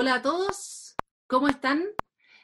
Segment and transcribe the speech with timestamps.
[0.00, 0.94] Hola a todos,
[1.26, 1.82] ¿cómo están?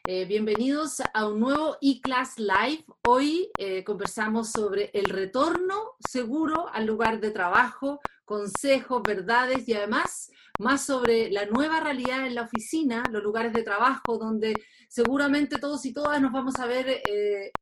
[0.08, 2.84] Eh, bienvenidos a un nuevo eClass Live.
[3.07, 10.32] Hoy eh, conversamos sobre el retorno seguro al lugar de trabajo, consejos, verdades y además
[10.59, 14.55] más sobre la nueva realidad en la oficina, los lugares de trabajo, donde
[14.89, 17.52] seguramente todos y todas nos vamos a ver eh,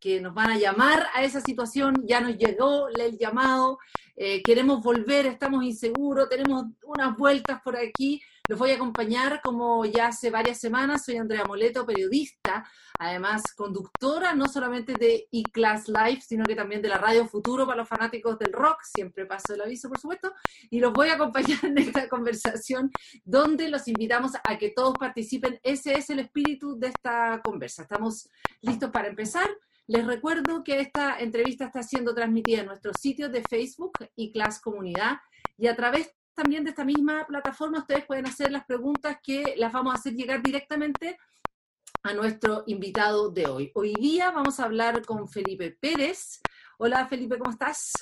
[0.00, 3.76] que nos van a llamar a esa situación, ya nos llegó el llamado,
[4.44, 10.08] queremos volver, estamos inseguros, tenemos unas vueltas por aquí los voy a acompañar como ya
[10.08, 11.04] hace varias semanas.
[11.04, 16.88] Soy Andrea Moleto, periodista, además conductora no solamente de eClass Live, sino que también de
[16.88, 18.82] la Radio Futuro para los fanáticos del rock.
[18.82, 20.34] Siempre paso el aviso, por supuesto.
[20.68, 22.90] Y los voy a acompañar en esta conversación
[23.24, 25.58] donde los invitamos a que todos participen.
[25.62, 27.82] Ese es el espíritu de esta conversa.
[27.82, 28.28] Estamos
[28.60, 29.48] listos para empezar.
[29.86, 35.16] Les recuerdo que esta entrevista está siendo transmitida en nuestro sitio de Facebook, eClass Comunidad,
[35.56, 39.72] y a través también de esta misma plataforma ustedes pueden hacer las preguntas que las
[39.72, 41.16] vamos a hacer llegar directamente
[42.02, 43.72] a nuestro invitado de hoy.
[43.74, 46.40] Hoy día vamos a hablar con Felipe Pérez.
[46.78, 47.92] Hola Felipe, ¿cómo estás?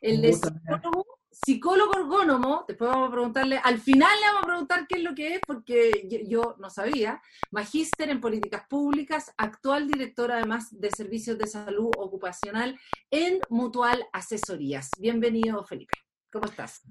[0.00, 4.86] Él es psicólogo, psicólogo ergónomo, después vamos a preguntarle, al final le vamos a preguntar
[4.88, 7.20] qué es lo que es, porque yo, yo no sabía,
[7.50, 12.78] magíster en políticas públicas, actual director además de servicios de salud ocupacional
[13.10, 14.90] en Mutual Asesorías.
[14.98, 15.94] Bienvenido Felipe,
[16.32, 16.82] ¿cómo estás?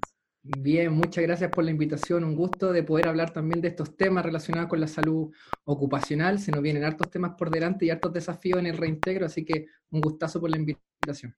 [0.44, 2.24] Bien, muchas gracias por la invitación.
[2.24, 5.32] Un gusto de poder hablar también de estos temas relacionados con la salud
[5.64, 6.40] ocupacional.
[6.40, 9.66] Se nos vienen hartos temas por delante y hartos desafíos en el reintegro, así que
[9.90, 11.36] un gustazo por la invitación.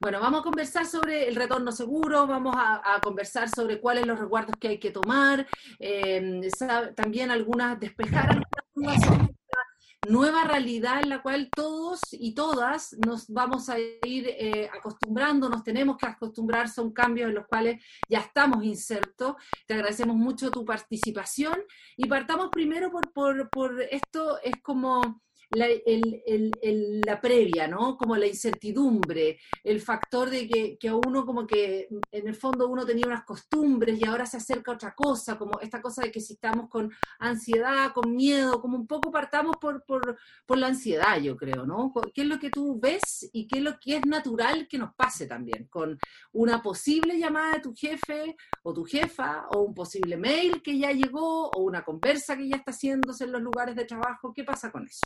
[0.00, 4.56] Bueno, vamos a conversar sobre el retorno seguro, vamos a, conversar sobre cuáles los resguardos
[4.58, 5.46] que hay que tomar,
[5.78, 6.40] eh,
[6.96, 9.31] también algunas, despejar algunas dudas
[10.08, 15.62] nueva realidad en la cual todos y todas nos vamos a ir eh, acostumbrando, nos
[15.62, 19.36] tenemos que acostumbrar, son cambios en los cuales ya estamos insertos.
[19.66, 21.54] Te agradecemos mucho tu participación
[21.96, 25.66] y partamos primero por, esto, es como la,
[27.06, 27.96] la, previa, ¿no?
[27.96, 32.68] Como la incertidumbre, el factor de que, que, a uno como que en el fondo
[32.68, 36.10] uno tenía unas costumbres y ahora se acerca a otra cosa, como esta cosa de
[36.10, 40.68] que si estamos con ansiedad, con miedo, como un poco partamos por, por, por la
[40.68, 41.92] ansiedad, yo creo, ¿no?
[42.14, 44.94] ¿Qué es lo que tú ves y qué es lo que es natural que nos
[44.94, 45.98] pase también con
[46.32, 50.92] una posible llamada de tu jefe o tu jefa o un posible mail que ya
[50.92, 54.32] llegó o una conversa que ya está haciéndose en los lugares de trabajo?
[54.32, 55.02] ¿Qué pasa con eso?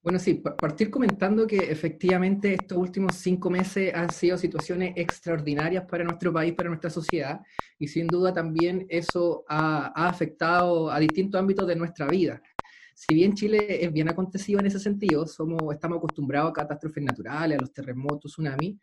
[0.00, 6.04] Bueno, sí, partir comentando que efectivamente estos últimos cinco meses han sido situaciones extraordinarias para
[6.04, 7.40] nuestro país, para nuestra sociedad,
[7.78, 12.40] y sin duda también eso ha, afectado a distintos ámbitos de nuestra vida.
[12.94, 17.58] Si bien Chile es bien acontecido en ese sentido, somos, estamos acostumbrados a catástrofes naturales,
[17.58, 18.76] a los terremotos, tsunamis,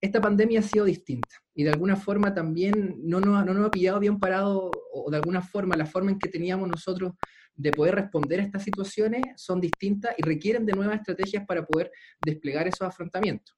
[0.00, 3.70] esta pandemia ha sido distinta y de alguna forma también no nos, no nos ha
[3.70, 7.12] pillado bien parado o de alguna forma la forma en que teníamos nosotros
[7.54, 11.90] de poder responder a estas situaciones son distintas y requieren de nuevas estrategias para poder
[12.24, 13.56] desplegar esos afrontamientos.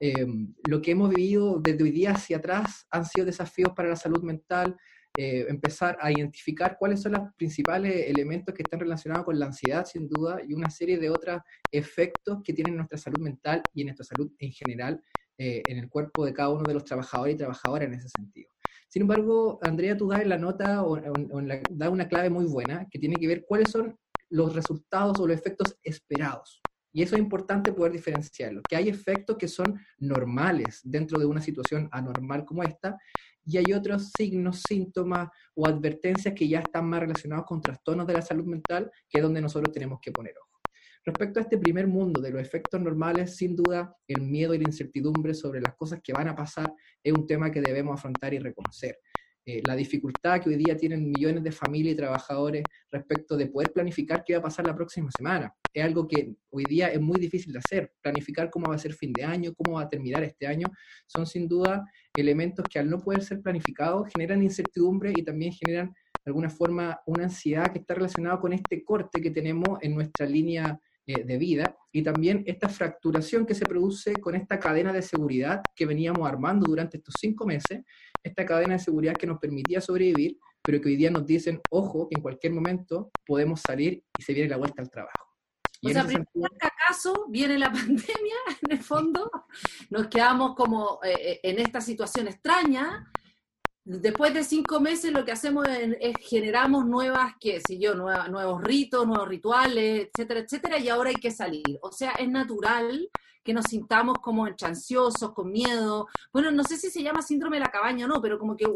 [0.00, 0.26] Eh,
[0.68, 4.22] lo que hemos vivido desde hoy día hacia atrás han sido desafíos para la salud
[4.22, 4.76] mental,
[5.16, 9.86] eh, empezar a identificar cuáles son los principales elementos que están relacionados con la ansiedad,
[9.86, 11.40] sin duda, y una serie de otros
[11.70, 15.00] efectos que tienen nuestra salud mental y en nuestra salud en general
[15.38, 18.50] eh, en el cuerpo de cada uno de los trabajadores y trabajadoras en ese sentido.
[18.88, 20.96] Sin embargo, Andrea, tú das en la nota o,
[21.70, 23.98] da una clave muy buena que tiene que ver cuáles son
[24.30, 26.60] los resultados o los efectos esperados.
[26.92, 31.40] Y eso es importante poder diferenciarlo, que hay efectos que son normales dentro de una
[31.40, 32.96] situación anormal como esta,
[33.44, 38.14] y hay otros signos, síntomas o advertencias que ya están más relacionados con trastornos de
[38.14, 40.53] la salud mental, que es donde nosotros tenemos que poner ojo.
[41.06, 44.64] Respecto a este primer mundo de los efectos normales, sin duda el miedo y la
[44.64, 46.72] incertidumbre sobre las cosas que van a pasar
[47.02, 48.98] es un tema que debemos afrontar y reconocer.
[49.46, 53.70] Eh, la dificultad que hoy día tienen millones de familias y trabajadores respecto de poder
[53.74, 55.54] planificar qué va a pasar la próxima semana.
[55.70, 57.92] Es algo que hoy día es muy difícil de hacer.
[58.00, 60.68] Planificar cómo va a ser fin de año, cómo va a terminar este año,
[61.06, 61.84] son sin duda
[62.16, 66.98] elementos que al no poder ser planificados generan incertidumbre y también generan de alguna forma
[67.04, 71.38] una ansiedad que está relacionada con este corte que tenemos en nuestra línea eh, de
[71.38, 76.26] vida y también esta fracturación que se produce con esta cadena de seguridad que veníamos
[76.26, 77.82] armando durante estos cinco meses,
[78.22, 82.08] esta cadena de seguridad que nos permitía sobrevivir, pero que hoy día nos dicen, ojo,
[82.08, 85.34] que en cualquier momento podemos salir y se viene la vuelta al trabajo.
[85.82, 86.46] Y o sea, sentido...
[86.58, 89.30] acaso viene la pandemia, en el fondo,
[89.90, 93.12] nos quedamos como eh, eh, en esta situación extraña,
[93.86, 99.06] Después de cinco meses lo que hacemos es, generamos nuevas, qué sé yo, nuevos ritos,
[99.06, 101.78] nuevos rituales, etcétera, etcétera, y ahora hay que salir.
[101.82, 103.10] O sea, es natural
[103.44, 106.08] que nos sintamos como ansiosos, con miedo.
[106.32, 108.66] Bueno, no sé si se llama síndrome de la cabaña o no, pero como que,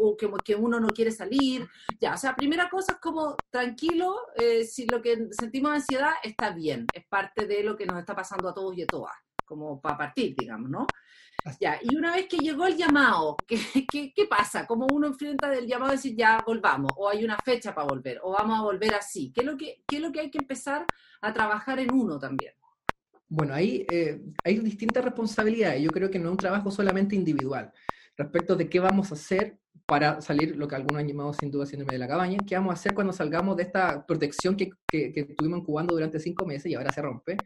[0.44, 1.66] que, uno no quiere salir.
[1.98, 6.50] Ya, o sea, primera cosa es como tranquilo, eh, si lo que sentimos ansiedad está
[6.50, 9.14] bien, es parte de lo que nos está pasando a todos y a todas,
[9.46, 10.86] como para partir, digamos, ¿no?
[11.60, 13.58] Ya, y una vez que llegó el llamado, ¿qué,
[13.90, 14.66] qué, qué pasa?
[14.66, 16.92] ¿Cómo uno enfrenta del llamado y decir ya volvamos?
[16.96, 18.20] ¿O hay una fecha para volver?
[18.22, 19.32] ¿O vamos a volver así?
[19.32, 20.86] ¿Qué es lo que, qué es lo que hay que empezar
[21.20, 22.54] a trabajar en uno también?
[23.28, 25.82] Bueno, ahí eh, hay distintas responsabilidades.
[25.82, 27.72] Yo creo que no es un trabajo solamente individual.
[28.16, 29.58] Respecto de qué vamos a hacer
[29.88, 32.72] para salir, lo que algunos han llamado sin duda síndrome de la cabaña, qué vamos
[32.72, 36.66] a hacer cuando salgamos de esta protección que, que, que estuvimos incubando durante cinco meses
[36.66, 37.38] y ahora se rompe.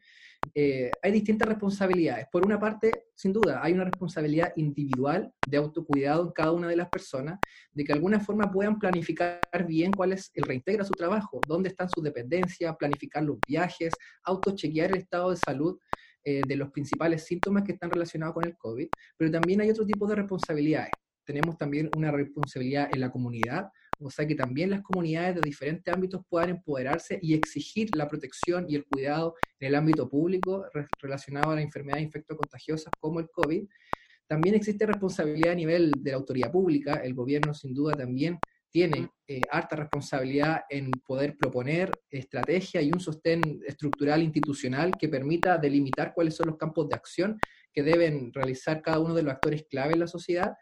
[0.53, 2.27] Eh, hay distintas responsabilidades.
[2.33, 6.75] Por una parte, sin duda, hay una responsabilidad individual de autocuidado en cada una de
[6.75, 7.39] las personas,
[7.71, 11.41] de que de alguna forma puedan planificar bien cuál es el reintegro a su trabajo,
[11.47, 13.94] dónde están sus dependencias, planificar los viajes,
[14.25, 15.79] autochequear el estado de salud
[16.25, 19.87] eh, de los principales síntomas que están relacionados con el COVID, pero también hay otro
[19.87, 20.91] tipo de responsabilidades.
[21.25, 25.93] Tenemos también una responsabilidad en la comunidad, o sea que también las comunidades de diferentes
[25.93, 30.67] ámbitos puedan empoderarse y exigir la protección y el cuidado en el ámbito público
[31.01, 33.65] relacionado a las enfermedades infectocontagiosas como el COVID.
[34.27, 38.39] También existe responsabilidad a nivel de la autoridad pública, el gobierno sin duda también
[38.73, 45.59] tiene eh, harta responsabilidad en poder proponer estrategia y un sostén estructural institucional que permita
[45.59, 47.39] delimitar cuáles son los campos de acción
[47.73, 50.55] que deben realizar cada uno de los actores clave en la sociedad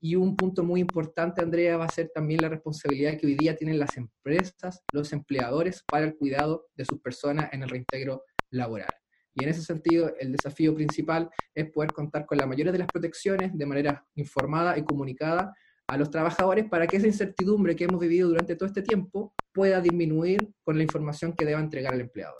[0.00, 3.56] y un punto muy importante, Andrea, va a ser también la responsabilidad que hoy día
[3.56, 8.92] tienen las empresas, los empleadores, para el cuidado de sus personas en el reintegro laboral.
[9.34, 12.88] Y en ese sentido, el desafío principal es poder contar con la mayoría de las
[12.88, 15.54] protecciones de manera informada y comunicada
[15.88, 19.80] a los trabajadores para que esa incertidumbre que hemos vivido durante todo este tiempo pueda
[19.80, 22.36] disminuir con la información que deba entregar el empleador.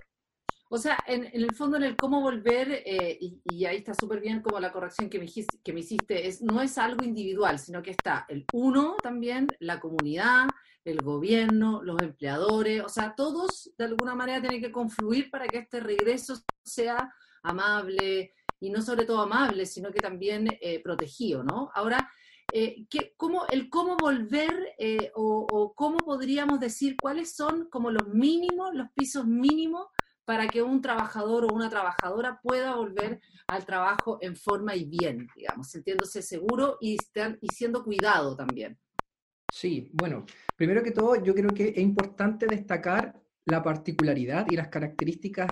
[0.70, 4.43] O sea, en, el fondo, en el cómo volver, eh, y, ahí está súper bien
[4.43, 8.26] como la corrección que me, que hiciste, es, no es algo individual, sino que está
[8.29, 10.49] el uno también, la comunidad,
[10.85, 15.59] el gobierno, los empleadores, o sea, todos de alguna manera tienen que confluir para que
[15.59, 21.71] este regreso sea amable, y no sobre todo amable, sino que también eh, protegido, ¿no?
[21.75, 22.11] Ahora,
[22.53, 22.87] eh,
[23.17, 28.75] cómo, el cómo volver eh, o, o, cómo podríamos decir cuáles son como los mínimos,
[28.75, 29.87] los pisos mínimos
[30.29, 35.27] para que un trabajador o una trabajadora pueda volver al trabajo en forma y bien,
[35.35, 36.99] digamos, sintiéndose seguro y,
[37.41, 38.79] y siendo cuidado también.
[39.51, 44.69] Sí, bueno, primero que todo, yo creo que es importante destacar la particularidad y las
[44.69, 45.49] características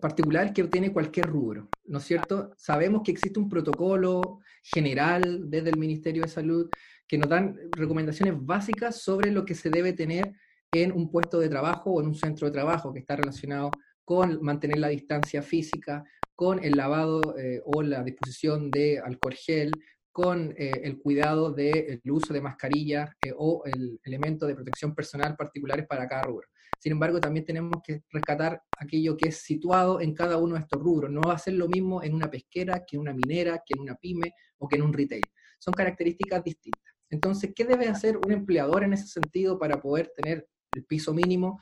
[0.00, 2.54] particulares que tiene cualquier rubro, ¿no es cierto?
[2.56, 6.70] Sabemos que existe un protocolo general desde el Ministerio de Salud
[7.06, 10.32] que nos dan recomendaciones básicas sobre lo que se debe tener
[10.74, 13.70] en un puesto de trabajo o en un centro de trabajo que está relacionado
[14.04, 16.02] con mantener la distancia física,
[16.34, 19.72] con el lavado eh, o la disposición de alcohol gel,
[20.10, 25.36] con eh, el cuidado del uso de mascarilla eh, o el elemento de protección personal
[25.36, 26.48] particulares para cada rubro.
[26.78, 30.82] Sin embargo, también tenemos que rescatar aquello que es situado en cada uno de estos
[30.82, 31.10] rubros.
[31.10, 33.80] No va a ser lo mismo en una pesquera que en una minera, que en
[33.80, 35.22] una pyme o que en un retail.
[35.58, 36.92] Son características distintas.
[37.08, 41.60] Entonces, ¿qué debe hacer un empleador en ese sentido para poder tener el piso mínimo.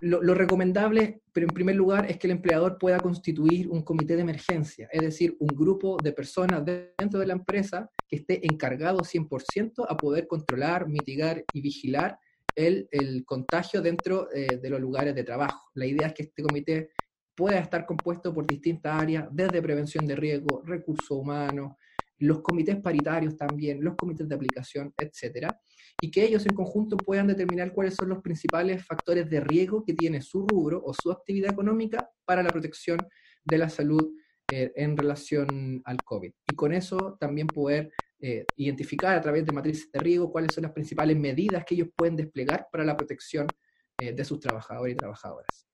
[0.00, 4.22] Lo, recomendable, pero en primer lugar, es que el empleador pueda constituir un comité de
[4.22, 9.86] emergencia, es decir, un grupo de personas dentro de la empresa que esté encargado 100%
[9.88, 12.16] a poder controlar, mitigar y vigilar
[12.54, 15.68] el, contagio dentro eh, de los lugares de trabajo.
[15.74, 16.90] La idea es que este comité
[17.34, 21.72] pueda estar compuesto por distintas áreas, desde prevención de riesgo, recursos humanos,
[22.18, 25.60] los comités paritarios también, los comités de aplicación, etcétera,
[26.00, 29.94] y que ellos en conjunto puedan determinar cuáles son los principales factores de riesgo que
[29.94, 32.98] tiene su rubro o su actividad económica para la protección
[33.44, 34.12] de la salud
[34.50, 36.32] eh, en relación al COVID.
[36.50, 40.62] Y con eso también poder eh, identificar a través de matrices de riesgo cuáles son
[40.62, 43.46] las principales medidas que ellos pueden desplegar para la protección
[44.00, 45.66] eh, de sus trabajadores y trabajadoras.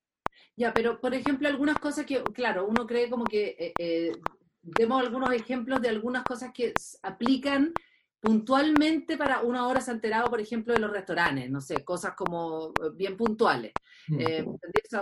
[0.57, 3.73] Ya, pero por ejemplo, algunas cosas que, claro, uno cree como que
[4.65, 7.73] demos algunos ejemplos de algunas cosas que aplican
[8.19, 12.15] puntualmente para una hora se ha enterado, por ejemplo, de los restaurantes, no sé, cosas
[12.15, 13.71] como eh, bien puntuales.
[14.07, 14.19] Mm.
[14.19, 14.45] Eh,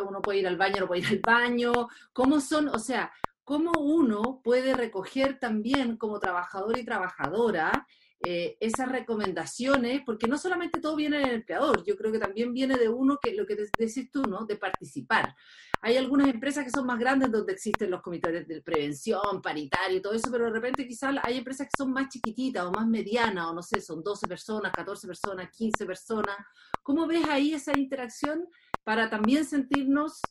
[0.05, 1.71] uno puede ir al baño, no puede ir al baño,
[2.11, 3.11] cómo son, o sea,
[3.45, 7.87] cómo uno puede recoger también como trabajador y trabajadora
[8.25, 12.77] eh, esas recomendaciones, porque no solamente todo viene del empleador, yo creo que también viene
[12.77, 14.45] de uno que lo que decís tú, ¿no?
[14.45, 15.35] De participar.
[15.81, 20.01] Hay algunas empresas que son más grandes donde existen los comités de prevención, paritario y
[20.01, 23.47] todo eso, pero de repente quizás hay empresas que son más chiquititas o más medianas,
[23.47, 26.37] o no sé, son 12 personas, 14 personas, 15 personas.
[26.81, 28.47] ¿Cómo ves ahí esa interacción
[28.85, 30.21] para también sentirnos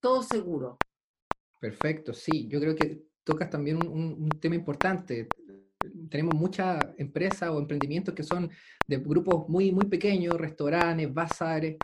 [0.00, 0.76] todos seguros?
[1.60, 5.28] Perfecto, sí, yo creo que tocas también un, tema importante.
[6.10, 8.50] Tenemos muchas empresas o emprendimientos que son
[8.86, 11.76] de grupos muy, muy pequeños, restaurantes, bazares,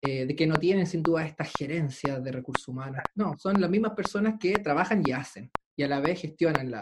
[0.00, 3.00] eh, de que no tienen sin duda estas gerencias de recursos humanos.
[3.14, 6.72] No, son las mismas personas que trabajan y hacen, y a la vez gestionan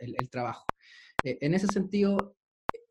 [0.00, 0.66] el, trabajo.
[1.24, 2.36] Eh, en ese sentido,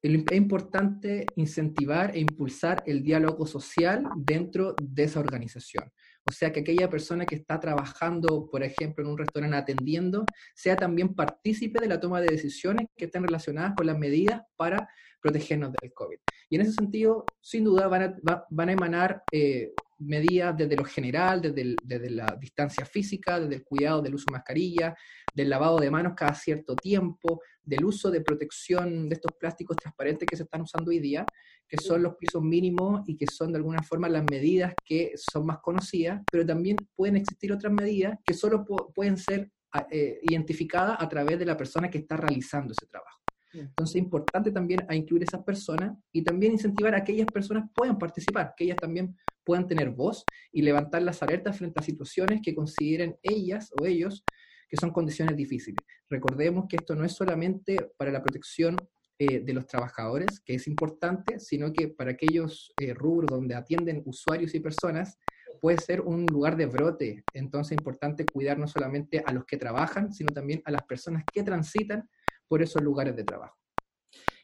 [0.01, 5.91] es importante incentivar e impulsar el diálogo social dentro de esa organización.
[6.27, 10.75] O sea, que aquella persona que está trabajando, por ejemplo, en un restaurante atendiendo, sea
[10.75, 14.89] también partícipe de la toma de decisiones que estén relacionadas con las medidas para
[15.21, 16.17] protegernos del COVID.
[16.49, 20.83] Y en ese sentido, sin duda, van a, van a emanar eh, medidas desde lo
[20.83, 24.95] general, desde, desde, la distancia física, desde el cuidado del uso de mascarilla,
[25.37, 30.27] del lavado de manos cada cierto tiempo, del uso de protección de estos plásticos transparentes
[30.27, 31.27] que se están usando hoy día,
[31.67, 35.45] que son los pisos mínimos y que son de alguna forma las medidas que son
[35.45, 38.65] más conocidas, pero también pueden existir otras medidas que solo
[38.95, 39.51] pueden ser
[39.91, 43.19] eh, identificadas a través de la persona que está realizando ese trabajo.
[43.53, 47.69] Entonces es importante también a incluir esas personas y también incentivar a que aquellas personas
[47.73, 52.41] puedan participar, que ellas también puedan tener voz y levantar las alertas frente a situaciones
[52.43, 54.23] que consideren ellas o ellos
[54.67, 55.79] que son condiciones difíciles.
[56.09, 58.77] Recordemos que esto no es solamente para la protección
[59.19, 64.03] eh, de los trabajadores, que es importante, sino que para aquellos eh, rubros donde atienden
[64.05, 65.17] usuarios y personas,
[65.59, 67.23] puede ser un lugar de brote.
[67.33, 71.23] Entonces es importante cuidar no solamente a los que trabajan, sino también a las personas
[71.33, 72.07] que transitan
[72.47, 73.57] por esos lugares de trabajo.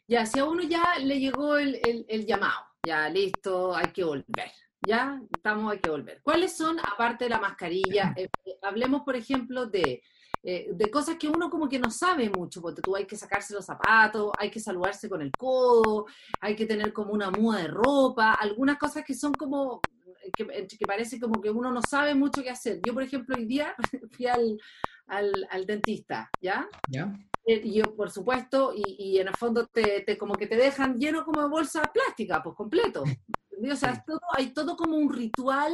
[0.07, 4.51] Ya, si a uno ya le llegó el, llamado, ya listo, hay que volver,
[4.87, 6.21] ya estamos, hay que volver.
[6.23, 8.29] ¿Cuáles son, aparte de la mascarilla, eh,
[8.61, 10.01] hablemos, por ejemplo, de,
[10.43, 13.53] eh, de cosas que uno como que no sabe mucho, porque tú hay que sacarse
[13.53, 16.05] los zapatos, hay que saludarse con el codo,
[16.41, 19.81] hay que tener como una muda de ropa, algunas cosas que son como,
[20.35, 22.79] que, que parece como que uno no sabe mucho qué hacer.
[22.85, 23.75] Yo, por ejemplo, hoy día
[24.11, 24.59] fui al,
[25.07, 26.67] al, al dentista, ¿ya?
[26.89, 27.13] ¿Ya?
[27.45, 31.25] Eh, y yo, por supuesto, y, en el fondo te, como que te dejan lleno
[31.25, 33.03] como de bolsa plástica, pues completo.
[33.71, 35.73] O sea, todo, hay todo como un ritual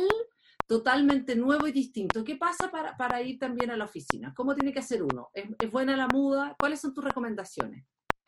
[0.68, 2.24] totalmente nuevo y distinto.
[2.24, 4.34] ¿Qué pasa para, para ir también a la oficina?
[4.36, 5.30] ¿Cómo tiene que hacer uno?
[5.34, 6.56] ¿Es, buena la muda?
[6.60, 7.86] ¿Cuáles son tus recomendaciones?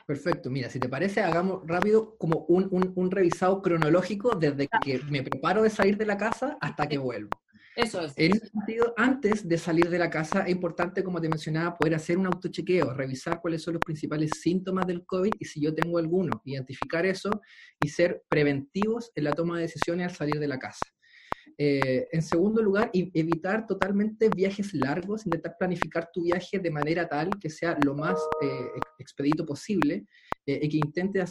[0.08, 5.00] Perfecto, mira, si te parece, hagamos rápido como un, un, un revisado cronológico desde que
[5.10, 7.30] me preparo de salir de la casa hasta que vuelvo.
[8.16, 11.96] En ese sentido, antes de salir de la casa, es importante, como te mencionaba, poder
[11.96, 15.98] hacer un autochequeo, revisar cuáles son los principales síntomas del COVID y si yo tengo
[15.98, 17.42] alguno, identificar eso
[17.80, 20.86] y ser preventivos en la toma de decisiones al salir de la casa.
[21.58, 27.38] Eh, en segundo lugar, evitar totalmente viajes largos, intentar planificar tu viaje de manera tal
[27.40, 28.68] que sea lo más eh,
[29.00, 30.06] expedito posible
[30.46, 31.24] eh, y que intente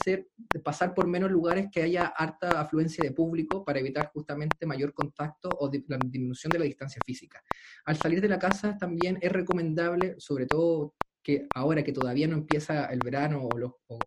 [0.63, 5.49] pasar por menos lugares que haya harta afluencia de público para evitar justamente mayor contacto
[5.59, 7.43] o la disminución de la distancia física.
[7.85, 12.37] Al salir de la casa también es recomendable, sobre todo que ahora que todavía no
[12.37, 13.99] empieza el verano o, los, o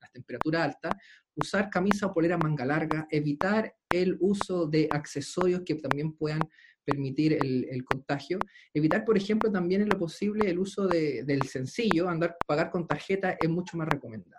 [0.00, 0.94] las temperaturas altas,
[1.36, 6.40] usar camisa o polera manga larga, evitar el uso de accesorios que también puedan
[6.84, 8.38] permitir el, contagio.
[8.74, 13.36] Evitar, por ejemplo, también en lo posible el uso del sencillo, andar pagar con tarjeta
[13.40, 14.36] es mucho más recomendable.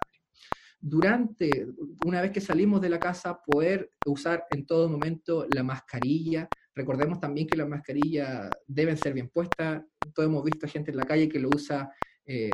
[0.79, 1.67] Durante,
[2.05, 6.49] una vez que salimos de la casa, poder usar en todo momento la mascarilla.
[6.73, 9.83] Recordemos también que las mascarillas deben ser bien puestas.
[10.13, 11.91] Todos hemos visto gente en la calle que lo usa
[12.25, 12.49] eh,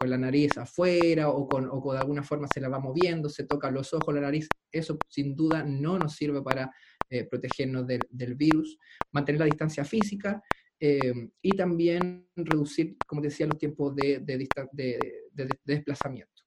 [0.00, 3.44] con la nariz afuera o, con, o de alguna forma se la va moviendo, se
[3.44, 6.74] toca los ojos, la nariz, eso sin duda no nos sirve para
[7.10, 8.78] eh, protegernos del virus.
[9.12, 10.42] Mantener la distancia física
[10.78, 16.44] eh, y también reducir, como decía, los tiempos de, de, desplazamiento.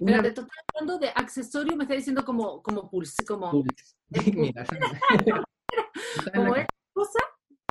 [0.00, 0.20] Una...
[0.20, 3.50] te estás hablando de accesorios, me está diciendo como, como pulse, como...
[4.34, 4.66] Mira,
[6.34, 7.18] como esta cosa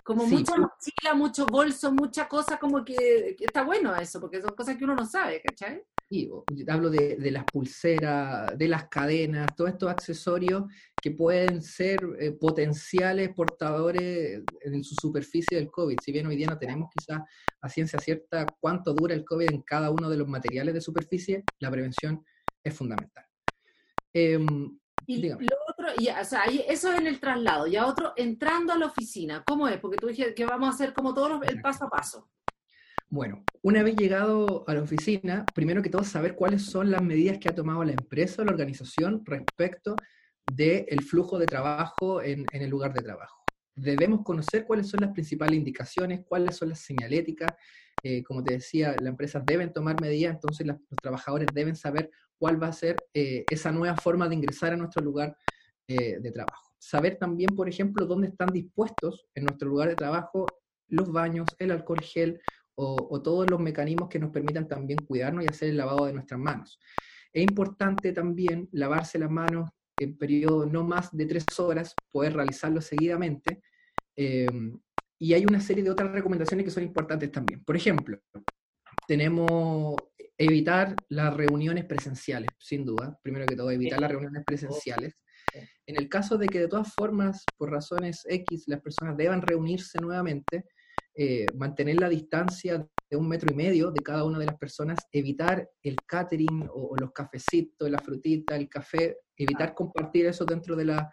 [0.08, 4.78] como mucha mochila, mucho bolso, mucha cosa, como que, está bueno eso, porque son cosas
[4.78, 5.84] que uno no sabe, ¿cachai?
[6.08, 6.32] Sí,
[6.70, 10.64] hablo de, las pulseras, de las cadenas, todos estos accesorios
[11.02, 15.98] que pueden ser eh, potenciales portadores en su superficie del COVID.
[16.02, 17.20] Si bien hoy día no tenemos quizás
[17.60, 21.44] a ciencia cierta cuánto dura el COVID en cada uno de los materiales de superficie,
[21.60, 22.24] la prevención
[22.64, 23.26] es fundamental.
[24.14, 25.38] Em, y lo
[25.88, 28.88] otro, y, o sea, eso es en el traslado, y a otro entrando a la
[28.88, 29.80] oficina, ¿cómo es?
[29.80, 32.30] Porque tú dijiste que vamos a hacer como todo el paso a paso.
[33.10, 37.38] Bueno, una vez llegado a la oficina, primero que todo saber cuáles son las medidas
[37.38, 39.96] que ha tomado la empresa o la organización respecto
[40.52, 43.46] del flujo de trabajo en, en el lugar de trabajo.
[43.76, 47.54] Debemos conocer cuáles son las principales indicaciones, cuáles son las señaléticas,
[48.04, 52.62] eh, como te decía, las empresas deben tomar medidas, entonces los trabajadores deben saber cuál
[52.62, 55.36] va a ser eh, esa nueva forma de ingresar a nuestro lugar
[55.88, 56.74] eh, de trabajo.
[56.78, 60.46] Saber también, por ejemplo, dónde están dispuestos en nuestro lugar de trabajo
[60.90, 62.42] los baños, el alcohol gel
[62.76, 66.40] o, todos los mecanismos que nos permitan también cuidarnos y hacer el lavado de nuestras
[66.40, 66.80] manos.
[67.34, 72.80] Es importante también lavarse las manos en periodo no más de tres horas, poder realizarlo
[72.82, 73.62] seguidamente.
[74.16, 74.48] Eh,
[75.18, 77.64] y hay una serie de otras recomendaciones que son importantes también.
[77.64, 78.20] Por ejemplo,
[79.08, 79.96] tenemos
[80.38, 83.20] evitar las reuniones presenciales, sin duda.
[83.24, 85.16] Primero que todo, evitar las reuniones presenciales.
[85.54, 90.00] En el caso de que de todas formas, por razones X, las personas deban reunirse
[90.00, 90.66] nuevamente,
[91.16, 95.00] eh, mantener la distancia de un metro y medio de cada una de las personas,
[95.12, 100.86] evitar el catering o, los cafecitos, la frutita, el café, evitar compartir eso dentro de,
[100.86, 101.10] la,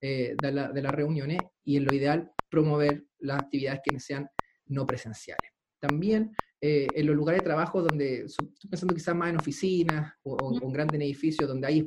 [0.00, 4.28] eh, de, la, de las reuniones y en lo ideal promover las actividades que sean
[4.66, 5.47] no presenciales.
[5.80, 10.58] También eh, en los lugares de trabajo donde, estoy pensando quizás más en oficinas o,
[10.60, 11.86] en grandes edificios donde hay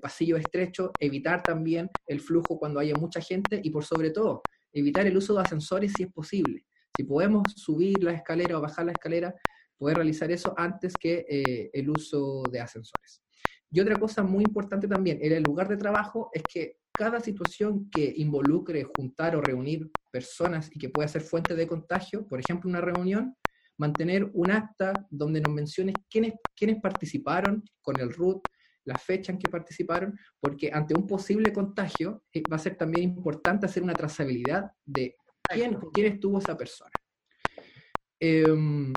[0.00, 5.06] pasillos estrechos, evitar también el flujo cuando haya mucha gente y por sobre todo, evitar
[5.06, 6.64] el uso de ascensores si es posible.
[6.96, 9.34] Si podemos subir la escalera o bajar la escalera,
[9.76, 13.22] poder realizar eso antes que eh, el uso de ascensores.
[13.70, 17.90] Y otra cosa muy importante también en el lugar de trabajo es que cada situación
[17.90, 22.70] que involucre juntar o reunir personas y que pueda ser fuente de contagio, por ejemplo,
[22.70, 23.36] una reunión,
[23.76, 28.46] mantener un acta donde nos menciones quiénes, quiénes participaron con el RUT,
[28.84, 33.04] la fecha en que participaron, porque ante un posible contagio eh, va a ser también
[33.04, 35.16] importante hacer una trazabilidad de
[35.48, 36.92] quién, quién estuvo esa persona.
[38.20, 38.92] Em,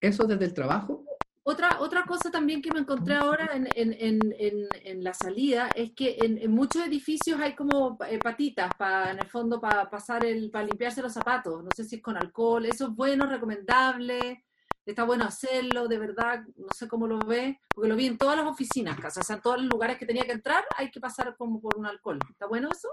[0.00, 1.04] eso desde el trabajo.
[1.42, 5.92] Otra, otra cosa también que me encontré ahora en, en, en, en la salida es
[5.92, 10.50] que en, muchos edificios hay como eh, patitas para, en el fondo, para pasar el,
[10.50, 11.64] para limpiarse los zapatos.
[11.64, 12.66] No sé si es con alcohol.
[12.66, 14.44] Eso es bueno, recomendable.
[14.84, 16.44] Está bueno hacerlo, de verdad.
[16.56, 19.42] No sé cómo lo ve, porque lo vi en todas las oficinas, o sea, en
[19.42, 22.18] todos los lugares que tenía que entrar, hay que pasar como por un alcohol.
[22.30, 22.88] ¿Está bueno eso?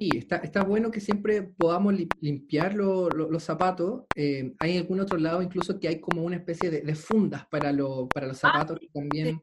[0.00, 1.92] Sí, está, está bueno que siempre podamos
[2.22, 4.04] limpiar los zapatos.
[4.14, 7.70] Eh, hay en algún otro lado incluso que hay como una especie de, fundas para,
[8.08, 9.42] para los ah, zapatos que, también,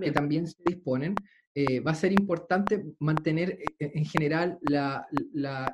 [0.00, 1.16] que también se disponen.
[1.52, 4.60] Eh, va a ser importante mantener eh, en general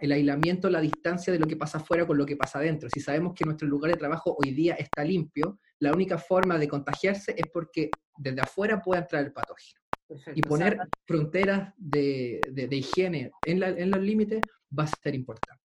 [0.01, 2.89] el aislamiento, la distancia de lo que pasa afuera con lo que pasa adentro.
[2.89, 6.69] Si sabemos que nuestro lugar de trabajo hoy día está limpio, la única forma de
[6.69, 9.82] contagiarse es porque desde afuera puede entrar el patógeno
[10.35, 14.41] y poner fronteras de, de, higiene en, en los límites
[14.77, 15.63] va a ser importante.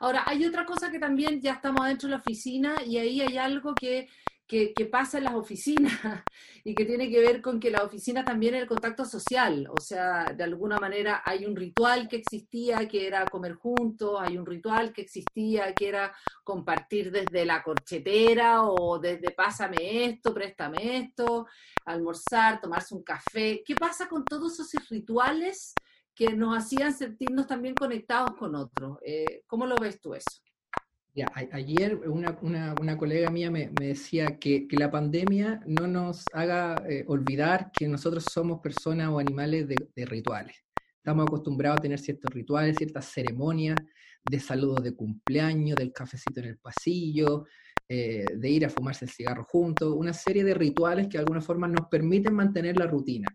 [0.00, 3.38] Ahora, hay otra cosa que también ya estamos adentro de la oficina y ahí hay
[3.38, 4.08] algo que
[4.46, 5.92] que, pasa en las oficinas
[6.64, 9.80] y que tiene que ver con que la oficina también es el contacto social, o
[9.80, 14.46] sea, de alguna manera hay un ritual que existía que era comer juntos, hay un
[14.46, 21.46] ritual que existía que era compartir desde la corchetera o desde pásame esto, préstame esto,
[21.84, 23.62] almorzar, tomarse un café.
[23.64, 25.74] ¿Qué pasa con todos esos rituales
[26.14, 28.98] que nos hacían sentirnos también conectados con otros?
[29.04, 30.45] Eh, ¿Cómo lo ves tú eso?
[31.52, 32.38] Ayer una,
[32.80, 37.88] una, colega mía me, decía que, que, la pandemia no nos haga eh, olvidar que
[37.88, 40.56] nosotros somos personas o animales de, de, rituales.
[40.96, 43.76] Estamos acostumbrados a tener ciertos rituales, ciertas ceremonias
[44.28, 47.44] de saludos de cumpleaños, del cafecito en el pasillo,
[47.88, 51.40] eh, de ir a fumarse el cigarro juntos, una serie de rituales que de alguna
[51.40, 53.28] forma nos permiten mantener la rutina.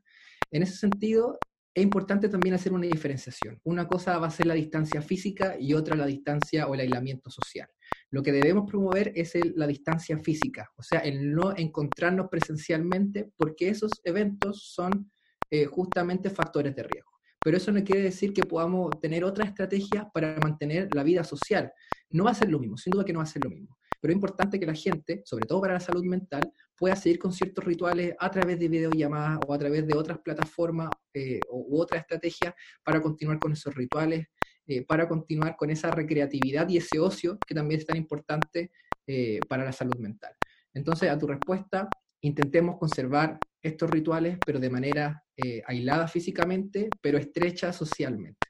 [0.52, 1.40] En ese sentido,
[1.74, 3.60] es importante también hacer una diferenciación.
[3.64, 7.30] Una cosa va a ser la distancia física y otra la distancia o el aislamiento
[7.30, 7.70] social.
[8.10, 13.70] Lo que debemos promover es la distancia física, o sea, el no encontrarnos presencialmente, porque
[13.70, 15.12] esos eventos son
[15.50, 17.12] eh, justamente factores de riesgo.
[17.44, 21.72] Pero eso no quiere decir que podamos tener otra estrategia para mantener la vida social.
[22.10, 23.78] No va a ser lo mismo, sin duda que no va a ser lo mismo
[24.02, 27.32] pero es importante que la gente, sobre todo para la salud mental, pueda seguir con
[27.32, 32.02] ciertos rituales a través de videollamadas o a través de otras plataformas eh, u otras
[32.02, 34.26] estrategias para continuar con esos rituales,
[34.66, 38.72] eh, para continuar con esa recreatividad y ese ocio que también es tan importante
[39.06, 40.34] eh, para la salud mental.
[40.74, 41.88] Entonces, a tu respuesta,
[42.22, 45.24] intentemos conservar estos rituales, pero de manera
[45.66, 48.48] aislada físicamente, pero estrecha socialmente.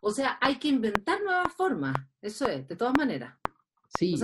[0.00, 3.34] O sea, hay que inventar nuevas formas, eso es, de todas maneras.
[3.96, 4.16] Sí,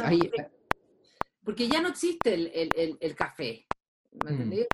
[1.43, 3.67] porque, ya no existe el, café,
[4.25, 4.67] ¿me mm.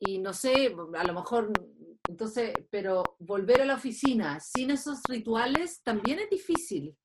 [0.00, 1.52] Y, no sé, a lo mejor,
[2.08, 6.96] entonces, pero volver a la oficina sin esos rituales también es difícil.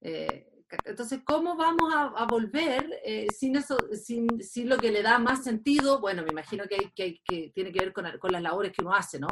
[0.00, 0.46] Eh,
[0.84, 4.28] entonces, ¿cómo vamos a, volver eh, sin eso, sin,
[4.68, 5.98] lo que le da más sentido?
[6.00, 9.18] Bueno, me imagino que, hay, que, tiene que ver con, las labores que uno hace,
[9.18, 9.28] ¿no?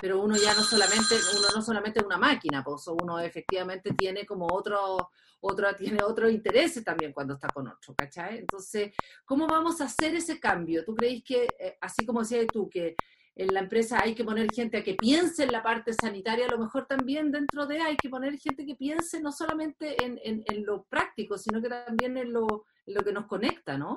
[0.00, 4.24] Pero uno ya no solamente, uno no solamente es una máquina, pues uno efectivamente tiene
[4.24, 8.38] como otro, otro tiene otros intereses también cuando está con otro, ¿cachai?
[8.38, 8.92] Entonces,
[9.26, 10.84] ¿cómo vamos a hacer ese cambio?
[10.84, 12.96] ¿Tú crees que, eh, así como decías tú, que
[13.38, 16.50] en la empresa hay que poner gente a que piense en la parte sanitaria, a
[16.50, 20.84] lo mejor también dentro de hay que poner gente que piense no solamente en, lo
[20.84, 23.96] práctico, sino que también en lo, en lo que nos conecta, ¿no?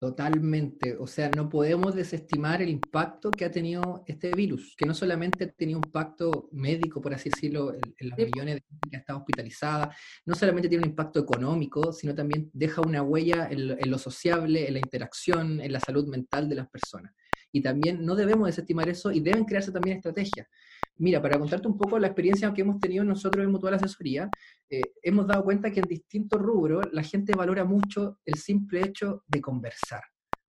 [0.00, 4.94] Totalmente, o sea, no podemos desestimar el impacto que ha tenido este virus, que no
[4.94, 8.96] solamente ha tenido un impacto médico, por así decirlo, en, los millones de gente que
[8.96, 13.90] ha estado hospitalizada, no solamente tiene un impacto económico, sino también deja una huella en
[13.90, 17.12] lo sociable, en la interacción, en la salud mental de las personas.
[17.52, 20.48] Y también no debemos desestimar eso y deben crearse también estrategias.
[20.96, 24.30] Mira, para contarte un poco la experiencia que hemos tenido nosotros en Mutual Asesoría,
[24.70, 29.22] eh, hemos dado cuenta que en distintos rubros la gente valora mucho el simple hecho
[29.26, 30.02] de conversar.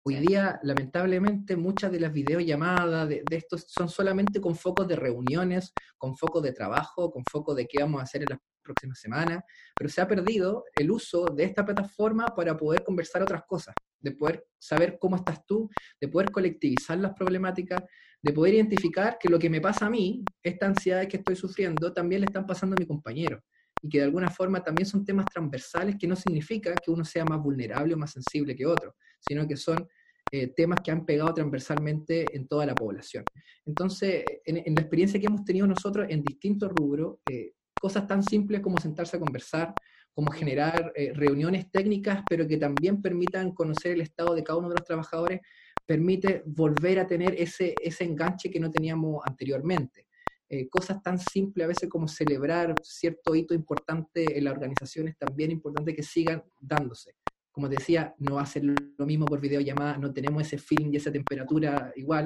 [0.04, 4.94] Hoy día, lamentablemente, muchas de las videollamadas de, de estos son solamente con focos de
[4.94, 9.00] reuniones, con focos de trabajo, con focos de qué vamos a hacer en las próximas
[9.00, 9.42] semanas,
[9.74, 14.12] pero se ha perdido el uso de esta plataforma para poder conversar otras cosas, de
[14.12, 15.68] poder saber cómo estás tú,
[16.00, 17.82] de poder colectivizar las problemáticas,
[18.22, 21.92] de poder identificar que lo que me pasa a mí, esta ansiedad que estoy sufriendo,
[21.92, 23.42] también le están pasando a mi compañero.
[23.82, 27.24] Y que de alguna forma también son temas transversales que no significa que uno sea
[27.24, 29.86] más vulnerable o más sensible que otro, sino que son
[30.32, 33.24] eh, temas que han pegado transversalmente en toda la población.
[33.64, 38.60] Entonces, en, la experiencia que hemos tenido nosotros en distintos rubros, eh, cosas tan simples
[38.60, 39.72] como sentarse a conversar,
[40.16, 44.70] como generar eh, reuniones técnicas, pero que también permitan conocer el estado de cada uno
[44.70, 45.42] de los trabajadores,
[45.84, 50.06] permite volver a tener ese, ese enganche que no teníamos anteriormente.
[50.48, 55.50] Eh, cosas tan simples a veces como celebrar cierto hito importante en las organizaciones, también
[55.50, 57.12] importante que sigan dándose.
[57.52, 61.92] Como decía, no ser lo mismo por videollamada, no tenemos ese feeling y esa temperatura
[61.94, 62.24] igual,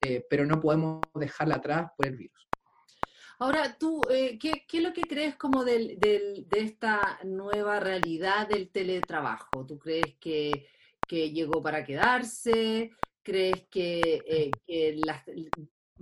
[0.00, 2.51] eh, pero no podemos dejarla atrás por el virus.
[3.38, 8.68] Ahora, tú, eh, ¿qué, es lo que crees como del, de esta nueva realidad del
[8.70, 9.66] teletrabajo?
[9.66, 10.68] ¿Tú crees que
[11.12, 12.90] que llegó para quedarse?
[13.22, 15.00] ¿Crees que, eh,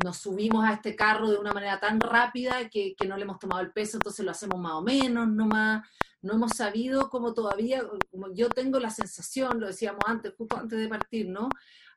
[0.04, 3.60] nos subimos a este carro de una manera tan rápida que, no le hemos tomado
[3.60, 5.84] el peso, entonces lo hacemos más o menos, no más?
[6.22, 10.78] No hemos sabido como todavía, como yo tengo la sensación, lo decíamos antes, justo antes
[10.78, 11.48] de partir, ¿no?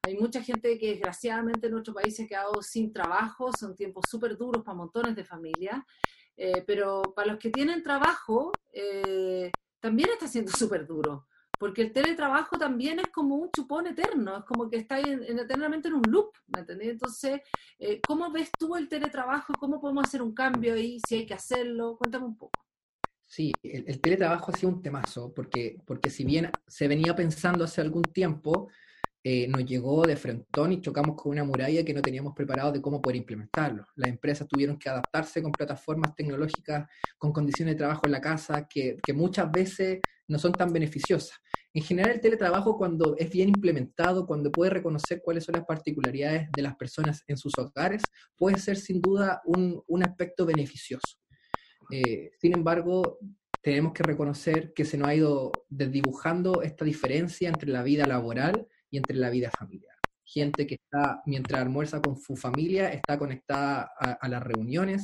[0.04, 4.06] Hay mucha gente que desgraciadamente en nuestro país se ha quedado sin trabajo, son tiempos
[4.10, 5.82] súper duros para montones de familias,
[6.36, 11.28] eh, pero para los que tienen trabajo, eh, también está siendo súper duro
[11.64, 15.88] porque el teletrabajo también es como un chupón eterno, es como que está en, eternamente
[15.88, 16.90] en un loop, ¿me entendés?
[16.90, 17.40] Entonces,
[17.80, 19.54] eh, ¿cómo ves tú el teletrabajo?
[19.58, 21.00] ¿Cómo podemos hacer un cambio ahí?
[21.08, 22.60] Si hay que hacerlo, cuéntame un poco.
[23.26, 27.80] Sí, el, teletrabajo ha sido un temazo, porque, porque si bien se venía pensando hace
[27.80, 28.68] algún tiempo,
[29.26, 32.82] eh, nos llegó de frentón y chocamos con una muralla que no teníamos preparado de
[32.82, 33.86] cómo poder implementarlo.
[33.96, 38.68] Las empresas tuvieron que adaptarse con plataformas tecnológicas, con condiciones de trabajo en la casa,
[38.70, 41.38] que, que muchas veces no son tan beneficiosas.
[41.74, 46.50] En general, el teletrabajo, cuando es bien implementado, cuando puede reconocer cuáles son las particularidades
[46.56, 48.04] de las personas en sus hogares,
[48.36, 51.18] puede ser sin duda un, un aspecto beneficioso.
[51.92, 53.20] Eh, sin embargo,
[53.62, 58.68] tenemos que reconocer que se nos ha ido desdibujando esta diferencia entre la vida laboral
[58.94, 59.96] y entre la vida familiar.
[60.24, 65.02] Gente que está, mientras almuerza con su familia, está conectada a, las reuniones,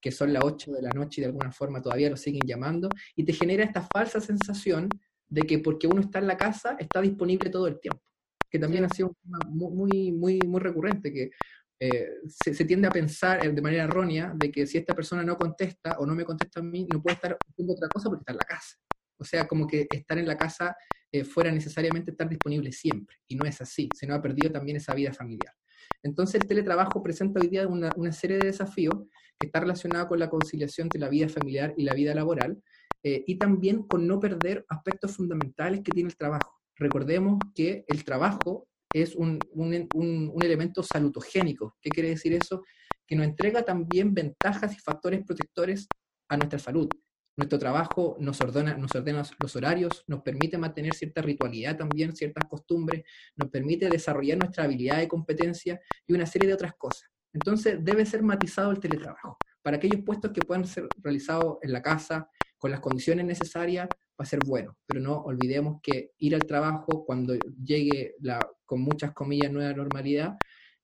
[0.00, 2.88] que son las 8 de la noche y de alguna forma todavía lo siguen llamando,
[3.14, 4.88] y te genera esta falsa sensación
[5.28, 8.02] de que porque uno está en la casa, está disponible todo el tiempo,
[8.50, 11.30] que también ha sido un tema muy, muy, muy recurrente, que
[11.78, 15.38] eh, se, se, tiende a pensar de manera errónea de que si esta persona no
[15.38, 18.32] contesta o no me contesta a mí, no puede estar haciendo otra cosa porque está
[18.32, 18.76] en la casa.
[19.20, 20.76] O sea, como que estar en la casa
[21.12, 23.16] eh, fuera necesariamente estar disponible siempre.
[23.28, 25.54] Y no es así, se nos ha perdido también esa vida familiar.
[26.02, 28.94] Entonces el teletrabajo presenta hoy día una, serie de desafíos
[29.38, 32.62] que está relacionada con la conciliación de la vida familiar y la vida laboral,
[33.02, 36.60] eh, y también con no perder aspectos fundamentales que tiene el trabajo.
[36.76, 41.76] Recordemos que el trabajo es un, un, un, elemento salutogénico.
[41.80, 42.64] ¿Qué quiere decir eso?
[43.06, 45.86] Que nos entrega también ventajas y factores protectores
[46.28, 46.88] a nuestra salud.
[47.36, 52.44] Nuestro trabajo nos ordena, nos ordena los horarios, nos permite mantener cierta ritualidad también, ciertas
[52.48, 53.04] costumbres,
[53.36, 57.08] nos permite desarrollar nuestra habilidad de competencia y una serie de otras cosas.
[57.32, 59.38] Entonces debe ser matizado el teletrabajo.
[59.62, 64.24] Para aquellos puestos que puedan ser realizados en la casa, con las condiciones necesarias, va
[64.24, 64.76] a ser bueno.
[64.86, 70.36] Pero no olvidemos que ir al trabajo cuando llegue la, con muchas comillas, nueva normalidad,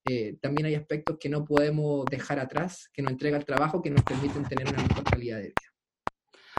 [0.09, 3.91] eh, también hay aspectos que no podemos dejar atrás, que nos entrega el trabajo, que
[3.91, 5.76] nos permiten tener una mejor calidad de vida.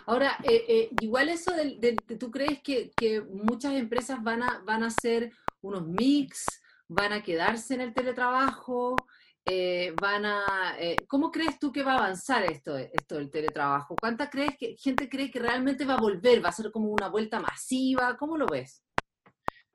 [0.07, 1.79] Ahora, eh, eh, igual eso del,
[2.17, 2.91] ¿tú crees que,
[3.29, 6.45] muchas empresas van a, van a hacer unos mix,
[6.87, 8.95] van a quedarse en el teletrabajo?
[9.43, 10.43] Eh, van a,
[11.07, 13.95] ¿Cómo crees tú que va a avanzar esto, esto del teletrabajo?
[13.99, 16.43] ¿Cuánta crees que, gente cree que realmente va a volver?
[16.43, 18.15] ¿Va a ser como una vuelta masiva?
[18.17, 18.81] ¿Cómo lo ves?